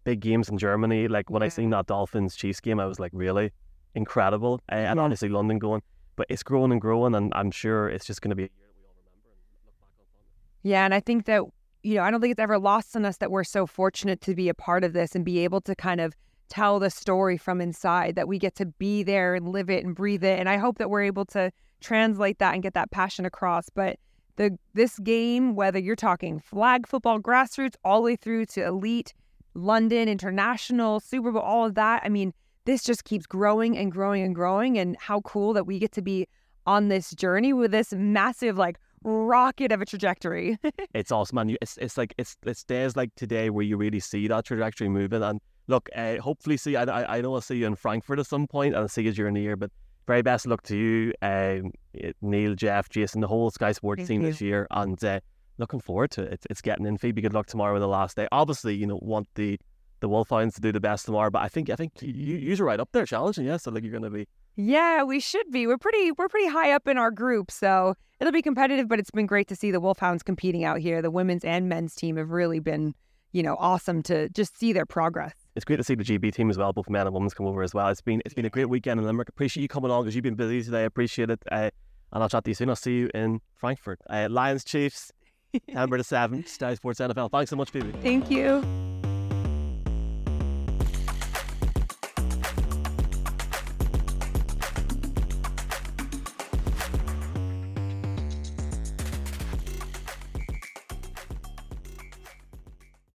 big 0.04 0.20
games 0.20 0.48
in 0.48 0.58
Germany. 0.58 1.08
Like 1.08 1.30
when 1.30 1.42
I 1.42 1.48
seen 1.48 1.70
that 1.70 1.86
Dolphins 1.86 2.36
Chiefs 2.36 2.60
game, 2.60 2.80
I 2.80 2.86
was 2.86 2.98
like, 2.98 3.12
really 3.14 3.52
incredible. 3.94 4.60
Uh, 4.70 4.76
and 4.76 5.00
honestly, 5.00 5.28
London 5.28 5.58
going, 5.58 5.82
but 6.16 6.26
it's 6.28 6.42
growing 6.42 6.72
and 6.72 6.80
growing, 6.80 7.14
and 7.14 7.32
I'm 7.34 7.50
sure 7.50 7.88
it's 7.88 8.04
just 8.04 8.22
going 8.22 8.30
to 8.30 8.36
be 8.36 8.44
a 8.44 8.46
year 8.46 8.68
we 8.76 8.84
all 8.86 8.94
remember 9.06 9.30
and 9.34 9.66
look 9.66 9.78
back 9.80 9.96
on. 10.14 10.22
Yeah, 10.62 10.84
and 10.84 10.94
I 10.94 11.00
think 11.00 11.26
that 11.26 11.42
you 11.82 11.96
know, 11.96 12.02
I 12.02 12.10
don't 12.10 12.20
think 12.20 12.32
it's 12.32 12.40
ever 12.40 12.58
lost 12.58 12.94
on 12.96 13.04
us 13.04 13.16
that 13.18 13.30
we're 13.30 13.44
so 13.44 13.66
fortunate 13.66 14.20
to 14.22 14.34
be 14.34 14.48
a 14.48 14.54
part 14.54 14.84
of 14.84 14.92
this 14.92 15.14
and 15.14 15.24
be 15.24 15.40
able 15.40 15.60
to 15.62 15.74
kind 15.74 16.00
of 16.00 16.14
tell 16.48 16.78
the 16.78 16.90
story 16.90 17.36
from 17.36 17.60
inside 17.60 18.14
that 18.14 18.28
we 18.28 18.38
get 18.38 18.54
to 18.56 18.66
be 18.66 19.02
there 19.02 19.34
and 19.34 19.48
live 19.48 19.70
it 19.70 19.84
and 19.84 19.94
breathe 19.94 20.22
it. 20.22 20.38
And 20.38 20.48
I 20.48 20.58
hope 20.58 20.78
that 20.78 20.90
we're 20.90 21.02
able 21.02 21.24
to 21.26 21.50
translate 21.80 22.38
that 22.38 22.54
and 22.54 22.62
get 22.62 22.74
that 22.74 22.90
passion 22.90 23.24
across. 23.24 23.68
But 23.68 23.98
the 24.36 24.56
this 24.74 24.98
game, 25.00 25.54
whether 25.54 25.78
you're 25.78 25.96
talking 25.96 26.40
flag 26.40 26.86
football, 26.86 27.18
grassroots, 27.18 27.74
all 27.84 28.00
the 28.00 28.04
way 28.04 28.16
through 28.16 28.46
to 28.46 28.64
elite, 28.64 29.12
London, 29.54 30.08
international, 30.08 31.00
Super 31.00 31.32
Bowl, 31.32 31.42
all 31.42 31.66
of 31.66 31.74
that. 31.74 32.02
I 32.04 32.08
mean, 32.08 32.32
this 32.64 32.82
just 32.82 33.04
keeps 33.04 33.26
growing 33.26 33.76
and 33.76 33.90
growing 33.90 34.22
and 34.22 34.34
growing. 34.34 34.78
And 34.78 34.96
how 34.98 35.20
cool 35.22 35.52
that 35.54 35.66
we 35.66 35.78
get 35.78 35.92
to 35.92 36.02
be 36.02 36.26
on 36.66 36.88
this 36.88 37.10
journey 37.12 37.52
with 37.52 37.72
this 37.72 37.92
massive 37.92 38.56
like 38.56 38.78
rocket 39.04 39.72
of 39.72 39.80
a 39.80 39.84
trajectory. 39.84 40.58
It's 40.94 41.10
awesome, 41.10 41.36
man. 41.36 41.56
It's 41.62 41.78
it's 41.78 41.96
like 41.96 42.14
it's 42.18 42.36
it's 42.44 42.64
days 42.64 42.96
like 42.96 43.14
today 43.16 43.48
where 43.50 43.64
you 43.64 43.76
really 43.76 43.98
see 44.00 44.28
that 44.28 44.44
trajectory 44.44 44.88
moving. 44.88 45.22
And 45.22 45.40
look, 45.68 45.88
uh, 45.96 46.18
hopefully, 46.18 46.56
see 46.56 46.76
I, 46.76 46.84
I 46.84 47.16
I 47.16 47.20
know 47.22 47.34
I'll 47.34 47.40
see 47.40 47.56
you 47.56 47.66
in 47.66 47.76
Frankfurt 47.76 48.18
at 48.18 48.26
some 48.26 48.46
point, 48.46 48.74
and 48.74 48.82
I'll 48.82 48.88
see 48.88 49.02
you 49.02 49.12
during 49.12 49.34
the 49.34 49.40
year. 49.40 49.56
But 49.56 49.70
very 50.06 50.22
best 50.22 50.46
luck 50.46 50.62
to 50.64 50.76
you, 50.76 51.12
um, 51.22 51.72
Neil, 52.20 52.54
Jeff, 52.54 52.88
Jason, 52.90 53.20
the 53.20 53.28
whole 53.28 53.50
Sky 53.50 53.72
Sports 53.72 54.00
Thank 54.00 54.08
team 54.08 54.20
you. 54.22 54.28
this 54.28 54.40
year, 54.40 54.66
and 54.70 55.02
uh, 55.02 55.20
looking 55.58 55.80
forward 55.80 56.10
to 56.12 56.22
it. 56.22 56.32
It's, 56.34 56.46
it's 56.50 56.60
getting 56.60 56.86
in. 56.86 56.98
Phoebe, 56.98 57.22
good 57.22 57.32
luck 57.32 57.46
tomorrow 57.46 57.72
with 57.72 57.82
the 57.82 57.88
last 57.88 58.16
day. 58.16 58.28
Obviously, 58.32 58.74
you 58.74 58.86
know 58.86 58.98
want 59.00 59.28
the 59.34 59.58
the 60.02 60.08
Wolfhounds 60.08 60.54
to 60.56 60.60
do 60.60 60.72
the 60.72 60.80
best 60.80 61.06
tomorrow, 61.06 61.30
but 61.30 61.40
I 61.40 61.48
think 61.48 61.70
I 61.70 61.76
think 61.76 61.92
you 62.02 62.12
you're 62.36 62.66
right 62.66 62.78
up 62.78 62.90
there 62.92 63.06
challenging. 63.06 63.46
Yeah, 63.46 63.56
so 63.56 63.70
like 63.70 63.82
you're 63.82 63.92
going 63.92 64.02
to 64.02 64.10
be 64.10 64.28
Yeah, 64.56 65.04
we 65.04 65.20
should 65.20 65.50
be. 65.50 65.66
We're 65.66 65.78
pretty 65.78 66.12
we're 66.12 66.28
pretty 66.28 66.48
high 66.48 66.72
up 66.72 66.86
in 66.86 66.98
our 66.98 67.10
group, 67.10 67.50
so 67.50 67.94
it'll 68.20 68.32
be 68.32 68.42
competitive, 68.42 68.88
but 68.88 68.98
it's 68.98 69.10
been 69.10 69.26
great 69.26 69.48
to 69.48 69.56
see 69.56 69.70
the 69.70 69.80
Wolfhounds 69.80 70.22
competing 70.22 70.64
out 70.64 70.80
here. 70.80 71.00
The 71.00 71.10
women's 71.10 71.44
and 71.44 71.68
men's 71.68 71.94
team 71.94 72.16
have 72.16 72.30
really 72.30 72.58
been, 72.58 72.94
you 73.32 73.42
know, 73.42 73.56
awesome 73.58 74.02
to 74.04 74.28
just 74.30 74.58
see 74.58 74.72
their 74.72 74.84
progress. 74.84 75.34
it's 75.54 75.64
great 75.64 75.76
to 75.76 75.84
see 75.84 75.94
the 75.94 76.04
GB 76.04 76.34
team 76.34 76.50
as 76.50 76.58
well, 76.58 76.72
both 76.72 76.90
men 76.90 77.06
and 77.06 77.14
women's 77.14 77.32
come 77.32 77.46
over 77.46 77.62
as 77.62 77.72
well. 77.72 77.88
It's 77.88 78.02
been 78.02 78.20
it's 78.26 78.34
been 78.34 78.44
a 78.44 78.50
great 78.50 78.68
weekend 78.68 79.00
in 79.00 79.06
Limerick. 79.06 79.28
Appreciate 79.28 79.62
you 79.62 79.68
coming 79.68 79.90
on 79.90 80.02
because 80.02 80.14
you've 80.14 80.24
been 80.24 80.34
busy 80.34 80.62
today. 80.62 80.80
I 80.82 80.86
appreciate 80.86 81.30
it. 81.30 81.42
Uh, 81.50 81.70
and 82.12 82.22
I'll 82.22 82.28
chat 82.28 82.44
to 82.44 82.50
you 82.50 82.54
soon. 82.54 82.68
I'll 82.68 82.76
see 82.76 82.98
you 82.98 83.10
in 83.14 83.40
Frankfurt. 83.54 84.00
Uh, 84.10 84.28
Lions 84.28 84.64
Chiefs, 84.64 85.12
September 85.54 85.96
the 85.96 86.04
seventh, 86.04 86.48
Sky 86.48 86.74
Sports 86.74 87.00
NFL. 87.00 87.30
Thanks 87.30 87.50
so 87.50 87.56
much, 87.56 87.70
Phoebe. 87.70 87.92
Thank 88.02 88.30
you. 88.30 88.91